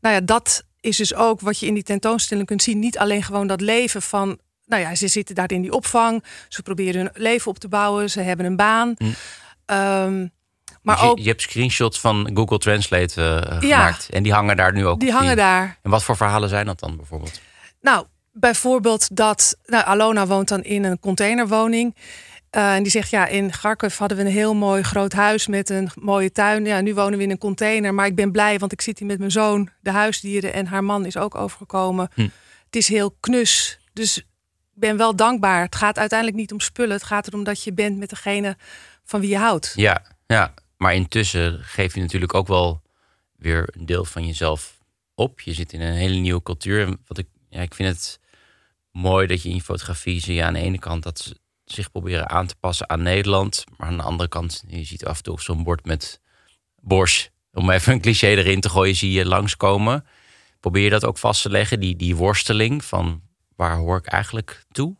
nou 0.00 0.14
ja, 0.14 0.20
dat 0.20 0.64
is 0.80 0.96
dus 0.96 1.14
ook 1.14 1.40
wat 1.40 1.58
je 1.58 1.66
in 1.66 1.74
die 1.74 1.82
tentoonstelling 1.82 2.46
kunt 2.46 2.62
zien. 2.62 2.78
Niet 2.78 2.98
alleen 2.98 3.22
gewoon 3.22 3.46
dat 3.46 3.60
leven 3.60 4.02
van. 4.02 4.38
Nou 4.72 4.84
ja, 4.84 4.94
ze 4.94 5.08
zitten 5.08 5.34
daar 5.34 5.50
in 5.50 5.62
die 5.62 5.72
opvang. 5.72 6.24
Ze 6.48 6.62
proberen 6.62 7.00
hun 7.00 7.10
leven 7.14 7.50
op 7.50 7.58
te 7.58 7.68
bouwen. 7.68 8.10
Ze 8.10 8.20
hebben 8.20 8.46
een 8.46 8.56
baan. 8.56 8.94
Hm. 8.98 9.04
Ehm, 9.66 10.26
maar 10.82 10.94
Dus 10.94 11.04
je, 11.04 11.10
ook, 11.10 11.18
je 11.18 11.28
hebt 11.28 11.42
screenshots 11.42 12.00
van 12.00 12.30
Google 12.34 12.58
Translate 12.58 13.22
eh, 13.22 13.60
Ja. 13.60 13.76
gemaakt. 13.76 14.08
En 14.10 14.22
die 14.22 14.32
hangen 14.32 14.56
daar 14.56 14.72
nu 14.72 14.86
ook 14.86 15.00
die 15.00 15.12
hangen 15.12 15.36
daar. 15.36 15.78
En 15.82 15.90
wat 15.90 16.04
voor 16.04 16.16
verhalen 16.16 16.48
zijn 16.48 16.66
dat 16.66 16.80
dan 16.80 16.96
bijvoorbeeld? 16.96 17.40
Nou, 17.80 18.06
bijvoorbeeld 18.32 19.16
dat. 19.16 19.56
Nou, 19.66 19.84
Alona 19.84 20.26
woont 20.26 20.48
dan 20.48 20.62
in 20.62 20.84
een 20.84 20.98
containerwoning. 21.00 21.96
Eh, 22.50 22.74
en 22.74 22.82
die 22.82 22.92
zegt, 22.92 23.10
ja, 23.10 23.26
in 23.26 23.52
Garkov 23.52 23.98
hadden 23.98 24.16
we 24.18 24.24
een 24.24 24.30
heel 24.30 24.54
mooi 24.54 24.82
groot 24.82 25.12
huis 25.12 25.46
met 25.46 25.70
een 25.70 25.90
mooie 26.00 26.32
tuin. 26.32 26.64
Ja, 26.64 26.80
nu 26.80 26.94
wonen 26.94 27.18
we 27.18 27.24
in 27.24 27.30
een 27.30 27.38
container. 27.38 27.94
Maar 27.94 28.06
ik 28.06 28.14
ben 28.14 28.32
blij, 28.32 28.58
want 28.58 28.72
ik 28.72 28.80
zit 28.80 28.98
hier 28.98 29.08
met 29.08 29.18
mijn 29.18 29.30
zoon, 29.30 29.68
de 29.80 29.90
huisdieren. 29.90 30.52
En 30.52 30.66
haar 30.66 30.84
man 30.84 31.06
is 31.06 31.16
ook 31.16 31.34
overgekomen. 31.34 32.08
Hm. 32.14 32.28
Het 32.66 32.76
is 32.76 32.88
heel 32.88 33.16
knus. 33.20 33.78
Dus 33.92 34.26
ben 34.74 34.96
wel 34.96 35.16
dankbaar. 35.16 35.62
Het 35.62 35.76
gaat 35.76 35.98
uiteindelijk 35.98 36.38
niet 36.38 36.52
om 36.52 36.60
spullen. 36.60 36.92
Het 36.92 37.02
gaat 37.02 37.26
erom 37.26 37.44
dat 37.44 37.62
je 37.62 37.72
bent 37.72 37.98
met 37.98 38.10
degene 38.10 38.56
van 39.04 39.20
wie 39.20 39.30
je 39.30 39.38
houdt. 39.38 39.72
Ja, 39.76 40.02
ja, 40.26 40.54
maar 40.76 40.94
intussen 40.94 41.58
geef 41.62 41.94
je 41.94 42.00
natuurlijk 42.00 42.34
ook 42.34 42.46
wel 42.46 42.82
weer 43.36 43.68
een 43.72 43.86
deel 43.86 44.04
van 44.04 44.26
jezelf 44.26 44.78
op. 45.14 45.40
Je 45.40 45.52
zit 45.52 45.72
in 45.72 45.80
een 45.80 45.94
hele 45.94 46.16
nieuwe 46.16 46.42
cultuur. 46.42 46.96
Wat 47.06 47.18
ik, 47.18 47.26
ja, 47.48 47.60
ik 47.60 47.74
vind 47.74 47.88
het 47.88 48.20
mooi 48.90 49.26
dat 49.26 49.42
je 49.42 49.48
in 49.48 49.54
je 49.54 49.62
fotografie 49.62 50.20
zie 50.20 50.34
je 50.34 50.44
aan 50.44 50.52
de 50.52 50.60
ene 50.60 50.78
kant 50.78 51.02
dat 51.02 51.18
ze 51.18 51.36
zich 51.64 51.90
proberen 51.90 52.28
aan 52.28 52.46
te 52.46 52.54
passen 52.60 52.90
aan 52.90 53.02
Nederland. 53.02 53.64
Maar 53.76 53.88
aan 53.88 53.96
de 53.96 54.02
andere 54.02 54.28
kant, 54.28 54.62
je 54.66 54.84
ziet 54.84 55.06
af 55.06 55.16
en 55.16 55.22
toe 55.22 55.40
zo'n 55.40 55.64
bord 55.64 55.84
met 55.84 56.20
Bosch. 56.80 57.26
Om 57.52 57.70
even 57.70 57.92
een 57.92 58.00
cliché 58.00 58.26
erin 58.26 58.60
te 58.60 58.68
gooien, 58.68 58.96
zie 58.96 59.12
je 59.12 59.26
langskomen. 59.26 60.06
Probeer 60.60 60.82
je 60.82 60.90
dat 60.90 61.04
ook 61.04 61.18
vast 61.18 61.42
te 61.42 61.50
leggen, 61.50 61.80
die, 61.80 61.96
die 61.96 62.16
worsteling 62.16 62.84
van 62.84 63.22
waar 63.62 63.76
hoor 63.76 63.96
ik 63.96 64.06
eigenlijk 64.06 64.64
toe? 64.72 64.96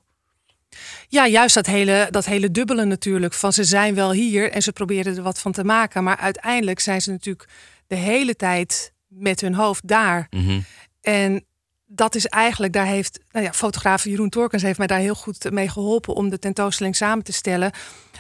Ja, 1.09 1.27
juist 1.27 1.55
dat 1.55 1.67
hele, 1.67 2.09
dat 2.11 2.25
hele 2.25 2.51
dubbele 2.51 2.85
natuurlijk. 2.85 3.35
Van 3.35 3.53
ze 3.53 3.65
zijn 3.65 3.95
wel 3.95 4.13
hier 4.13 4.51
en 4.51 4.63
ze 4.63 4.73
proberen 4.73 5.17
er 5.17 5.23
wat 5.23 5.39
van 5.39 5.53
te 5.53 5.65
maken. 5.65 6.05
Maar 6.05 6.17
uiteindelijk 6.17 6.81
zijn 6.81 7.03
ze 7.03 7.11
natuurlijk 7.11 7.49
de 7.87 7.97
hele 7.97 8.37
tijd 8.37 8.93
met 9.07 9.41
hun 9.41 9.55
hoofd 9.55 9.89
daar. 9.89 10.27
Mhm. 10.31 10.61
En 11.01 11.45
dat 11.87 12.15
is 12.15 12.27
eigenlijk, 12.27 12.73
daar 12.73 12.87
heeft 12.87 13.21
nou 13.31 13.45
ja, 13.45 13.53
fotograaf 13.53 14.05
Jeroen 14.05 14.29
Torkens 14.29 14.63
heeft 14.63 14.79
mij 14.79 14.87
daar 14.87 14.99
heel 14.99 15.15
goed 15.15 15.51
mee 15.51 15.69
geholpen 15.69 16.15
om 16.15 16.29
de 16.29 16.39
tentoonstelling 16.39 16.97
samen 16.97 17.25
te 17.25 17.33
stellen. 17.33 17.73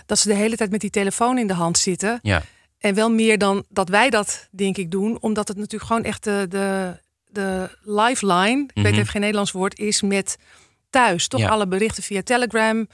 Dat 0.06 0.18
ze 0.18 0.28
de 0.28 0.34
hele 0.34 0.56
tijd 0.56 0.70
met 0.70 0.80
die 0.80 0.90
telefoon 0.90 1.38
in 1.38 1.46
de 1.46 1.54
hand 1.54 1.78
zitten. 1.78 2.18
Ja, 2.22 2.42
En 2.78 2.94
wel 2.94 3.10
meer 3.10 3.38
dan 3.38 3.64
dat 3.68 3.88
wij 3.88 4.10
dat, 4.10 4.48
denk 4.50 4.76
ik, 4.76 4.90
doen. 4.90 5.20
Omdat 5.20 5.48
het 5.48 5.56
natuurlijk 5.56 5.84
gewoon 5.84 6.04
echt 6.04 6.24
de, 6.24 6.46
de, 6.48 6.96
de 7.32 7.78
lifeline, 7.82 8.62
ik 8.62 8.74
Mhm. 8.74 8.82
weet 8.84 8.92
even 8.94 9.06
geen 9.06 9.20
Nederlands 9.20 9.52
woord, 9.52 9.78
is 9.78 10.02
met 10.02 10.36
thuis. 10.90 11.28
Toch 11.28 11.40
Ja. 11.40 11.48
alle 11.48 11.66
berichten 11.66 12.02
via 12.02 12.22
Telegram. 12.22 12.88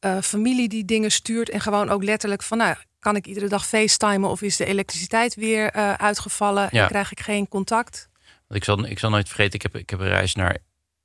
eh, 0.00 0.18
familie 0.22 0.68
die 0.68 0.84
dingen 0.84 1.10
stuurt. 1.10 1.50
En 1.50 1.60
gewoon 1.60 1.88
ook 1.88 2.02
letterlijk 2.04 2.42
van, 2.42 2.58
nou, 2.58 2.76
kan 2.98 3.16
ik 3.16 3.26
iedere 3.26 3.48
dag 3.48 3.66
facetimen 3.66 4.30
of 4.30 4.42
is 4.42 4.56
de 4.56 4.64
elektriciteit 4.64 5.34
weer 5.34 5.70
eh, 5.70 5.92
uitgevallen 5.92 6.68
Ja. 6.70 6.82
en 6.82 6.88
krijg 6.88 7.12
ik 7.12 7.20
geen 7.20 7.48
contact? 7.48 8.08
Ik 8.48 8.64
zal, 8.64 8.84
ik 8.84 8.98
zal 8.98 9.10
nooit 9.10 9.26
vergeten, 9.28 9.54
ik 9.54 9.62
heb, 9.62 9.76
ik 9.76 9.90
heb 9.90 10.00
een 10.00 10.08
reis 10.08 10.34
naar 10.34 10.56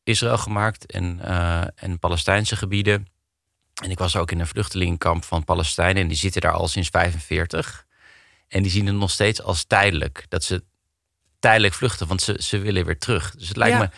Israël 0.04 0.38
gemaakt 0.38 0.92
en, 0.92 1.20
eh, 1.22 1.62
en 1.76 2.00
Palestijnse 2.00 2.56
gebieden. 2.56 3.08
En 3.84 3.92
ik 3.92 3.98
was 3.98 4.16
ook 4.16 4.32
in 4.32 4.40
een 4.40 4.48
vluchtelingenkamp 4.48 5.24
van 5.24 5.44
Palestijnen 5.44 6.02
en 6.02 6.08
die 6.08 6.18
zitten 6.18 6.42
daar 6.42 6.52
al 6.54 6.68
sinds 6.68 6.90
45. 6.90 7.86
En 8.48 8.62
die 8.62 8.72
zien 8.72 8.86
het 8.86 8.96
nog 8.96 9.12
steeds 9.12 9.42
als 9.42 9.64
tijdelijk. 9.64 10.26
Dat 10.30 10.44
ze 10.44 10.64
tijdelijk 11.46 11.74
vluchten, 11.74 12.08
want 12.08 12.22
ze, 12.22 12.38
ze 12.40 12.58
willen 12.58 12.86
weer 12.86 12.98
terug. 12.98 13.36
Dus 13.36 13.48
het 13.48 13.58
lijkt 13.58 13.76
Ja. 13.78 13.82
me 13.82 13.90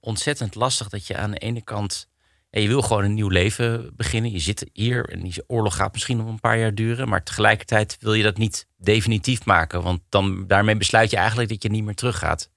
ontzettend 0.00 0.54
lastig 0.54 0.88
dat 0.88 1.06
je 1.06 1.16
aan 1.16 1.30
de 1.30 1.38
ene 1.38 1.62
kant... 1.62 2.08
je 2.50 2.68
wil 2.68 2.82
gewoon 2.82 3.04
een 3.04 3.14
nieuw 3.14 3.28
leven 3.28 3.96
beginnen. 3.96 4.30
Je 4.32 4.38
zit 4.38 4.70
hier 4.72 5.08
en 5.08 5.22
die 5.22 5.44
oorlog 5.46 5.76
gaat 5.76 5.92
misschien 5.92 6.16
nog 6.16 6.26
een 6.26 6.40
paar 6.40 6.58
jaar 6.58 6.74
duren. 6.74 7.08
Maar 7.08 7.22
tegelijkertijd 7.22 7.96
wil 8.00 8.14
je 8.14 8.22
dat 8.22 8.36
niet 8.36 8.66
definitief 8.76 9.44
maken. 9.44 9.82
Want 9.82 10.00
dan, 10.08 10.46
daarmee 10.46 10.76
besluit 10.76 11.10
je 11.10 11.16
eigenlijk 11.16 11.48
dat 11.48 11.62
je 11.62 11.68
niet 11.70 11.84
meer 11.84 11.94
teruggaat. 11.94 12.50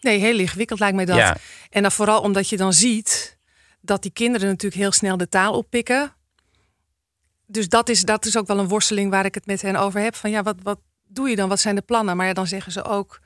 Nee, 0.00 0.18
heel 0.18 0.38
ingewikkeld 0.38 0.78
lijkt 0.78 0.96
mij 0.96 1.04
dat. 1.04 1.16
Ja. 1.16 1.36
En 1.70 1.82
dan 1.82 1.92
vooral 1.92 2.20
omdat 2.20 2.48
je 2.48 2.56
dan 2.56 2.72
ziet 2.72 3.38
dat 3.80 4.02
die 4.02 4.12
kinderen 4.12 4.48
natuurlijk 4.48 4.82
heel 4.82 4.92
snel 4.92 5.16
de 5.16 5.28
taal 5.28 5.52
oppikken. 5.56 6.12
Dus 7.46 7.68
dat 7.68 7.88
is, 7.88 8.02
dat 8.02 8.24
is 8.24 8.36
ook 8.36 8.46
wel 8.46 8.58
een 8.58 8.68
worsteling 8.68 9.10
waar 9.10 9.24
ik 9.24 9.34
het 9.34 9.46
met 9.46 9.62
hen 9.62 9.76
over 9.76 10.00
heb. 10.00 10.14
Van 10.14 10.30
ja, 10.30 10.42
wat, 10.42 10.56
wat 10.62 10.80
doe 11.06 11.28
je 11.28 11.36
dan? 11.36 11.48
Wat 11.48 11.60
zijn 11.60 11.74
de 11.74 11.82
plannen? 11.82 12.16
Maar 12.16 12.26
ja, 12.26 12.32
dan 12.32 12.46
zeggen 12.46 12.72
ze 12.72 12.84
ook, 12.84 13.20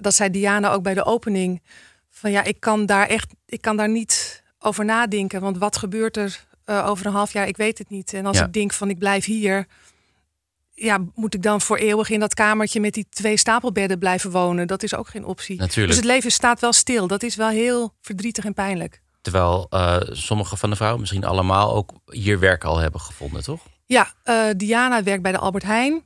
dat 0.00 0.14
zei 0.14 0.30
Diana 0.30 0.72
ook 0.72 0.82
bij 0.82 0.94
de 0.94 1.04
opening. 1.04 1.62
Van 2.10 2.30
ja, 2.30 2.44
ik 2.44 2.60
kan 2.60 2.86
daar 2.86 3.06
echt, 3.06 3.32
ik 3.46 3.60
kan 3.60 3.76
daar 3.76 3.88
niet 3.88 4.42
over 4.58 4.84
nadenken. 4.84 5.40
Want 5.40 5.58
wat 5.58 5.76
gebeurt 5.76 6.16
er 6.16 6.44
eh, 6.64 6.86
over 6.88 7.06
een 7.06 7.12
half 7.12 7.32
jaar? 7.32 7.48
Ik 7.48 7.56
weet 7.56 7.78
het 7.78 7.90
niet. 7.90 8.12
En 8.12 8.26
als 8.26 8.38
Ja. 8.38 8.44
ik 8.44 8.52
denk 8.52 8.72
van 8.72 8.90
ik 8.90 8.98
blijf 8.98 9.24
hier. 9.24 9.66
Ja, 10.72 10.98
moet 11.14 11.34
ik 11.34 11.42
dan 11.42 11.60
voor 11.60 11.76
eeuwig 11.76 12.10
in 12.10 12.20
dat 12.20 12.34
kamertje 12.34 12.80
met 12.80 12.94
die 12.94 13.06
twee 13.10 13.36
stapelbedden 13.36 13.98
blijven 13.98 14.30
wonen? 14.30 14.66
Dat 14.66 14.82
is 14.82 14.94
ook 14.94 15.08
geen 15.08 15.24
optie. 15.24 15.58
Natuurlijk. 15.58 15.86
Dus 15.86 15.96
het 15.96 16.04
leven 16.14 16.30
staat 16.30 16.60
wel 16.60 16.72
stil. 16.72 17.06
Dat 17.06 17.22
is 17.22 17.36
wel 17.36 17.48
heel 17.48 17.94
verdrietig 18.00 18.44
en 18.44 18.54
pijnlijk. 18.54 19.00
Terwijl 19.20 19.66
eh, 19.70 19.96
sommige 20.02 20.56
van 20.56 20.70
de 20.70 20.76
vrouwen, 20.76 21.00
misschien 21.00 21.24
allemaal, 21.24 21.74
ook 21.74 21.92
hier 22.06 22.38
werk 22.38 22.64
al 22.64 22.78
hebben 22.78 23.00
gevonden, 23.00 23.42
toch? 23.42 23.60
Ja, 23.86 24.12
eh, 24.22 24.44
Diana 24.56 25.02
werkt 25.02 25.22
bij 25.22 25.32
de 25.32 25.38
Albert 25.38 25.64
Heijn. 25.64 26.04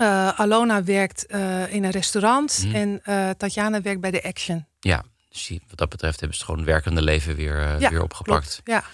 Eh, 0.00 0.28
Alona 0.28 0.84
werkt 0.84 1.26
eh, 1.26 1.72
in 1.72 1.84
een 1.84 1.90
restaurant. 1.90 2.62
Mhm. 2.64 2.74
En 2.74 3.00
eh, 3.04 3.30
Tatjana 3.30 3.80
werkt 3.80 4.00
bij 4.00 4.10
de 4.10 4.22
Action. 4.22 4.66
Ja, 4.78 5.04
dus 5.28 5.50
wat 5.68 5.78
dat 5.78 5.88
betreft 5.88 6.20
hebben 6.20 6.36
ze 6.38 6.42
het 6.42 6.52
gewoon 6.52 6.66
werkende 6.66 7.02
leven 7.02 7.36
weer, 7.36 7.80
Ja, 7.80 7.90
weer 7.90 8.02
opgepakt. 8.02 8.44
Klopt. 8.44 8.60
Ja. 8.64 8.84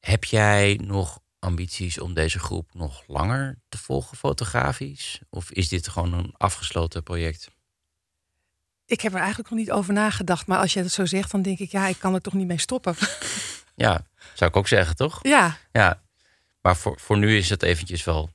Heb 0.00 0.24
jij 0.24 0.80
nog 0.82 1.20
ambities 1.38 2.00
om 2.00 2.14
deze 2.14 2.38
groep 2.38 2.74
nog 2.74 3.02
langer 3.06 3.58
te 3.68 3.78
volgen 3.78 4.16
fotografisch? 4.16 5.20
Of 5.30 5.50
is 5.50 5.68
dit 5.68 5.88
gewoon 5.88 6.12
een 6.12 6.34
afgesloten 6.36 7.02
project? 7.02 7.50
Ik 8.86 9.00
heb 9.00 9.12
er 9.12 9.18
eigenlijk 9.18 9.50
nog 9.50 9.58
niet 9.58 9.70
over 9.70 9.92
nagedacht. 9.92 10.46
Maar 10.46 10.58
als 10.58 10.72
je 10.72 10.80
het 10.80 10.92
zo 10.92 11.06
zegt, 11.06 11.30
dan 11.30 11.42
denk 11.42 11.58
ik, 11.58 11.70
ja, 11.70 11.86
ik 11.86 11.98
kan 11.98 12.14
er 12.14 12.20
toch 12.20 12.32
niet 12.34 12.46
mee 12.46 12.60
stoppen. 12.60 12.94
Ja, 13.76 14.06
zou 14.34 14.50
ik 14.50 14.56
ook 14.56 14.68
zeggen, 14.68 14.96
toch? 14.96 15.18
ja, 15.22 15.58
Ja. 15.72 16.02
Maar 16.60 16.76
voor, 16.76 17.00
voor 17.00 17.18
nu 17.18 17.36
is 17.36 17.50
het 17.50 17.62
eventjes 17.62 18.04
wel. 18.04 18.30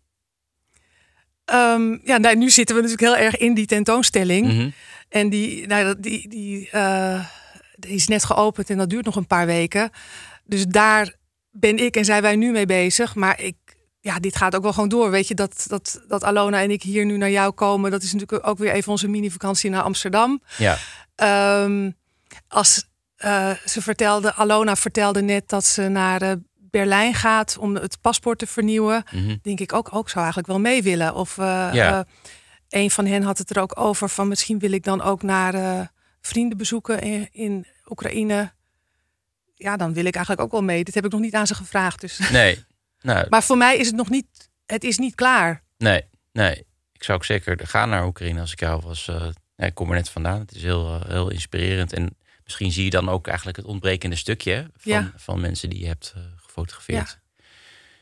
Ehm, 1.49 1.97
ja 2.03 2.17
nou, 2.17 2.35
nu 2.35 2.49
zitten 2.49 2.75
we 2.75 2.81
natuurlijk 2.81 3.13
heel 3.15 3.25
erg 3.25 3.37
in 3.37 3.53
die 3.53 3.65
tentoonstelling. 3.65 4.47
Mhm. 4.47 4.69
En 5.09 5.29
die, 5.29 5.67
nou, 5.67 5.95
die, 5.99 6.29
die, 6.29 6.69
eh, 6.69 7.25
die 7.75 7.95
is 7.95 8.07
net 8.07 8.23
geopend 8.23 8.69
en 8.69 8.77
dat 8.77 8.89
duurt 8.89 9.05
nog 9.05 9.15
een 9.15 9.27
paar 9.27 9.45
weken. 9.45 9.89
Dus 10.43 10.65
daar 10.65 11.15
ben 11.51 11.77
ik 11.77 11.95
en 11.95 12.05
zijn 12.05 12.21
wij 12.21 12.35
nu 12.35 12.51
mee 12.51 12.65
bezig. 12.65 13.15
Maar 13.15 13.41
ik, 13.41 13.55
ja, 13.99 14.19
dit 14.19 14.35
gaat 14.35 14.55
ook 14.55 14.63
wel 14.63 14.73
gewoon 14.73 14.89
door. 14.89 15.11
Weet 15.11 15.27
je, 15.27 15.35
dat, 15.35 15.65
dat, 15.67 16.01
dat 16.07 16.23
Alona 16.23 16.61
en 16.61 16.71
ik 16.71 16.83
hier 16.83 17.05
nu 17.05 17.17
naar 17.17 17.31
jou 17.31 17.51
komen, 17.51 17.91
dat 17.91 18.03
is 18.03 18.13
natuurlijk 18.13 18.47
ook 18.47 18.57
weer 18.57 18.71
even 18.71 18.91
onze 18.91 19.07
mini-vakantie 19.07 19.69
naar 19.69 19.83
Amsterdam. 19.83 20.41
Ja, 20.57 20.77
Ehm, 21.19 21.91
als 22.47 22.83
eh, 23.15 23.51
ze 23.65 23.81
vertelde, 23.81 24.33
Alona 24.33 24.75
vertelde 24.75 25.21
net 25.21 25.49
dat 25.49 25.65
ze 25.65 25.87
naar 25.87 26.21
eh, 26.21 26.31
Berlijn 26.69 27.13
gaat 27.13 27.57
om 27.57 27.75
het 27.75 28.01
paspoort 28.01 28.39
te 28.39 28.47
vernieuwen. 28.47 29.03
mhm. 29.11 29.35
Denk 29.41 29.59
ik 29.59 29.73
ook, 29.73 29.95
ook 29.95 30.07
zou 30.09 30.17
eigenlijk 30.19 30.47
wel 30.47 30.59
mee 30.59 30.83
willen. 30.83 31.15
Of 31.15 31.37
eh, 31.37 31.45
Ja. 31.73 31.99
eh, 31.99 32.81
een 32.81 32.91
van 32.91 33.05
hen 33.05 33.23
had 33.23 33.37
het 33.37 33.49
er 33.55 33.61
ook 33.61 33.79
over 33.79 34.09
van 34.09 34.27
misschien 34.27 34.59
wil 34.59 34.71
ik 34.71 34.83
dan 34.83 35.01
ook 35.01 35.23
naar 35.23 35.53
eh, 35.53 35.81
vrienden 36.21 36.57
bezoeken 36.57 36.99
in, 37.01 37.27
in 37.31 37.67
Oekraïne. 37.89 38.51
Ja, 39.55 39.77
dan 39.77 39.93
wil 39.93 40.05
ik 40.05 40.15
eigenlijk 40.15 40.45
ook 40.45 40.51
wel 40.51 40.63
mee. 40.63 40.83
Dit 40.83 40.95
heb 40.95 41.05
ik 41.05 41.11
nog 41.11 41.21
niet 41.21 41.35
aan 41.35 41.47
ze 41.47 41.55
gevraagd. 41.55 42.01
Dus. 42.01 42.29
nee. 42.31 42.63
Nou, 43.01 43.25
Maar 43.29 43.43
voor 43.43 43.57
mij 43.57 43.77
is 43.77 43.87
het 43.87 43.95
nog 43.95 44.09
niet, 44.09 44.25
het 44.65 44.83
is 44.83 44.97
niet 44.97 45.15
klaar. 45.15 45.63
nee, 45.77 46.03
nee. 46.31 46.65
Ik 46.93 47.03
zou 47.03 47.17
ook 47.17 47.25
zeker 47.25 47.67
gaan 47.67 47.89
naar 47.89 48.05
Oekraïne 48.05 48.39
als 48.39 48.51
ik 48.51 48.59
jou 48.59 48.81
was. 48.81 49.09
ik 49.55 49.73
kom 49.73 49.89
er 49.89 49.95
net 49.95 50.09
vandaan. 50.09 50.39
Het 50.39 50.55
is 50.55 50.61
heel, 50.63 51.01
heel 51.07 51.29
inspirerend. 51.31 51.93
En 51.93 52.17
misschien 52.43 52.71
zie 52.71 52.83
je 52.83 52.89
dan 52.89 53.09
ook 53.09 53.27
eigenlijk 53.27 53.57
het 53.57 53.65
ontbrekende 53.65 54.15
stukje 54.15 54.69
van, 54.77 54.91
Ja. 54.91 55.11
van 55.15 55.39
mensen 55.41 55.69
die 55.69 55.79
je 55.79 55.87
hebt 55.87 56.13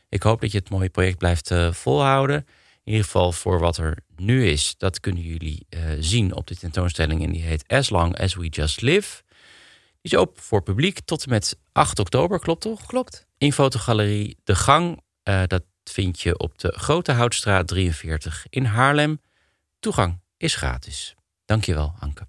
Ik 0.08 0.22
hoop 0.22 0.40
dat 0.40 0.52
je 0.52 0.58
het 0.58 0.70
mooie 0.70 0.88
project 0.88 1.18
blijft 1.18 1.50
eh, 1.50 1.72
volhouden. 1.72 2.36
In 2.84 2.92
ieder 2.92 3.04
geval 3.04 3.32
voor 3.32 3.58
wat 3.58 3.76
er 3.76 3.98
nu 4.16 4.46
is. 4.46 4.74
Dat 4.78 5.00
kunnen 5.00 5.22
jullie 5.22 5.66
eh, 5.68 5.80
zien 5.98 6.34
op 6.34 6.46
de 6.46 6.56
tentoonstelling. 6.56 7.22
En 7.24 7.32
die 7.32 7.42
heet 7.42 7.68
As 7.68 7.90
Long 7.90 8.18
As 8.18 8.34
We 8.34 8.48
Just 8.48 8.80
Live. 8.80 9.22
Die 10.00 10.12
is 10.12 10.16
open 10.16 10.42
voor 10.42 10.62
publiek 10.62 11.00
tot 11.00 11.22
en 11.22 11.30
met 11.30 11.58
8 11.72 11.98
oktober, 11.98 12.38
klopt 12.38 12.60
toch? 12.60 12.86
Klopt. 12.86 13.26
In 13.38 13.52
fotogalerie 13.52 14.36
De 14.44 14.54
Gang. 14.54 15.00
Eh, 15.22 15.42
dat 15.46 15.62
vind 15.84 16.20
je 16.20 16.38
op 16.38 16.58
de 16.58 16.72
Grote 16.76 17.12
Houtstraat 17.12 17.68
43 17.68 18.46
in 18.50 18.64
Haarlem. 18.64 19.20
Toegang 19.80 20.20
is 20.36 20.54
gratis. 20.54 21.14
Dankjewel, 21.44 21.94
Anke. 21.98 22.24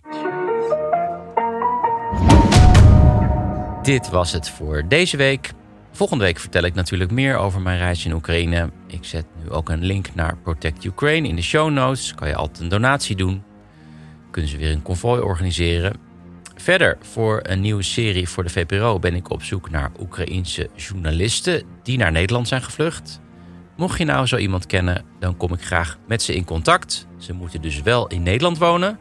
Dit 3.81 4.09
was 4.09 4.31
het 4.31 4.49
voor 4.49 4.87
deze 4.87 5.17
week. 5.17 5.51
Volgende 5.91 6.23
week 6.23 6.39
vertel 6.39 6.63
ik 6.63 6.73
natuurlijk 6.73 7.11
meer 7.11 7.37
over 7.37 7.61
mijn 7.61 7.77
reis 7.77 8.05
in 8.05 8.13
Oekraïne. 8.13 8.69
Ik 8.87 9.03
zet 9.03 9.25
nu 9.43 9.49
ook 9.49 9.69
een 9.69 9.83
link 9.83 10.15
naar 10.15 10.37
Protect 10.37 10.83
Ukraine 10.83 11.27
in 11.27 11.35
de 11.35 11.41
show 11.41 11.69
notes. 11.69 12.15
Kan 12.15 12.27
je 12.27 12.35
altijd 12.35 12.59
een 12.59 12.69
donatie 12.69 13.15
doen. 13.15 13.43
Kunnen 14.31 14.51
ze 14.51 14.57
weer 14.57 14.71
een 14.71 14.81
konvooi 14.81 15.21
organiseren. 15.21 15.93
Verder, 16.55 16.97
voor 17.01 17.39
een 17.43 17.61
nieuwe 17.61 17.83
serie 17.83 18.29
voor 18.29 18.43
de 18.43 18.49
VPRO 18.49 18.99
ben 18.99 19.15
ik 19.15 19.29
op 19.29 19.43
zoek 19.43 19.69
naar 19.69 19.91
Oekraïense 19.99 20.69
journalisten 20.75 21.63
die 21.83 21.97
naar 21.97 22.11
Nederland 22.11 22.47
zijn 22.47 22.61
gevlucht. 22.61 23.19
Mocht 23.77 23.97
je 23.97 24.05
nou 24.05 24.25
zo 24.25 24.37
iemand 24.37 24.65
kennen, 24.65 25.05
dan 25.19 25.37
kom 25.37 25.53
ik 25.53 25.61
graag 25.61 25.97
met 26.07 26.21
ze 26.21 26.35
in 26.35 26.45
contact. 26.45 27.07
Ze 27.17 27.33
moeten 27.33 27.61
dus 27.61 27.81
wel 27.81 28.07
in 28.07 28.23
Nederland 28.23 28.57
wonen. 28.57 28.99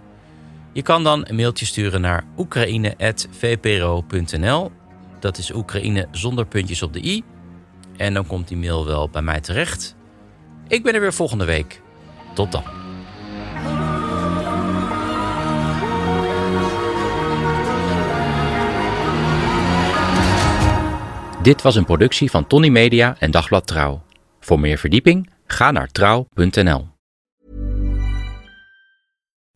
Je 0.72 0.82
kan 0.82 1.04
dan 1.04 1.24
een 1.28 1.36
mailtje 1.36 1.66
sturen 1.66 2.00
naar 2.00 2.24
oekraïne.vpro.nl. 2.36 4.72
Dat 5.20 5.38
is 5.38 5.54
Oekraïne 5.54 6.08
zonder 6.10 6.46
puntjes 6.46 6.82
op 6.82 6.92
de 6.92 7.04
i. 7.04 7.22
En 7.96 8.14
dan 8.14 8.26
komt 8.26 8.48
die 8.48 8.56
mail 8.56 8.86
wel 8.86 9.08
bij 9.08 9.22
mij 9.22 9.40
terecht. 9.40 9.96
Ik 10.68 10.82
ben 10.82 10.94
er 10.94 11.00
weer 11.00 11.12
volgende 11.12 11.44
week. 11.44 11.82
Tot 12.34 12.52
dan. 12.52 12.62
Dit 21.42 21.62
was 21.62 21.76
een 21.76 21.84
productie 21.84 22.30
van 22.30 22.46
Tony 22.46 22.68
Media 22.68 23.16
en 23.18 23.30
Dagblad 23.30 23.66
Trouw. 23.66 24.02
Voor 24.40 24.60
meer 24.60 24.78
verdieping 24.78 25.30
ga 25.46 25.70
naar 25.70 25.88
trouw.nl. 25.88 26.88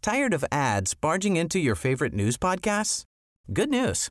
Tired 0.01 0.35
of 0.35 0.45
ads 0.49 0.99
barging 0.99 1.37
into 1.37 1.59
your 1.59 1.77
favorite 1.77 2.15
news 2.15 2.37
podcasts? 2.37 3.05
Good 3.53 3.71
news. 3.71 4.11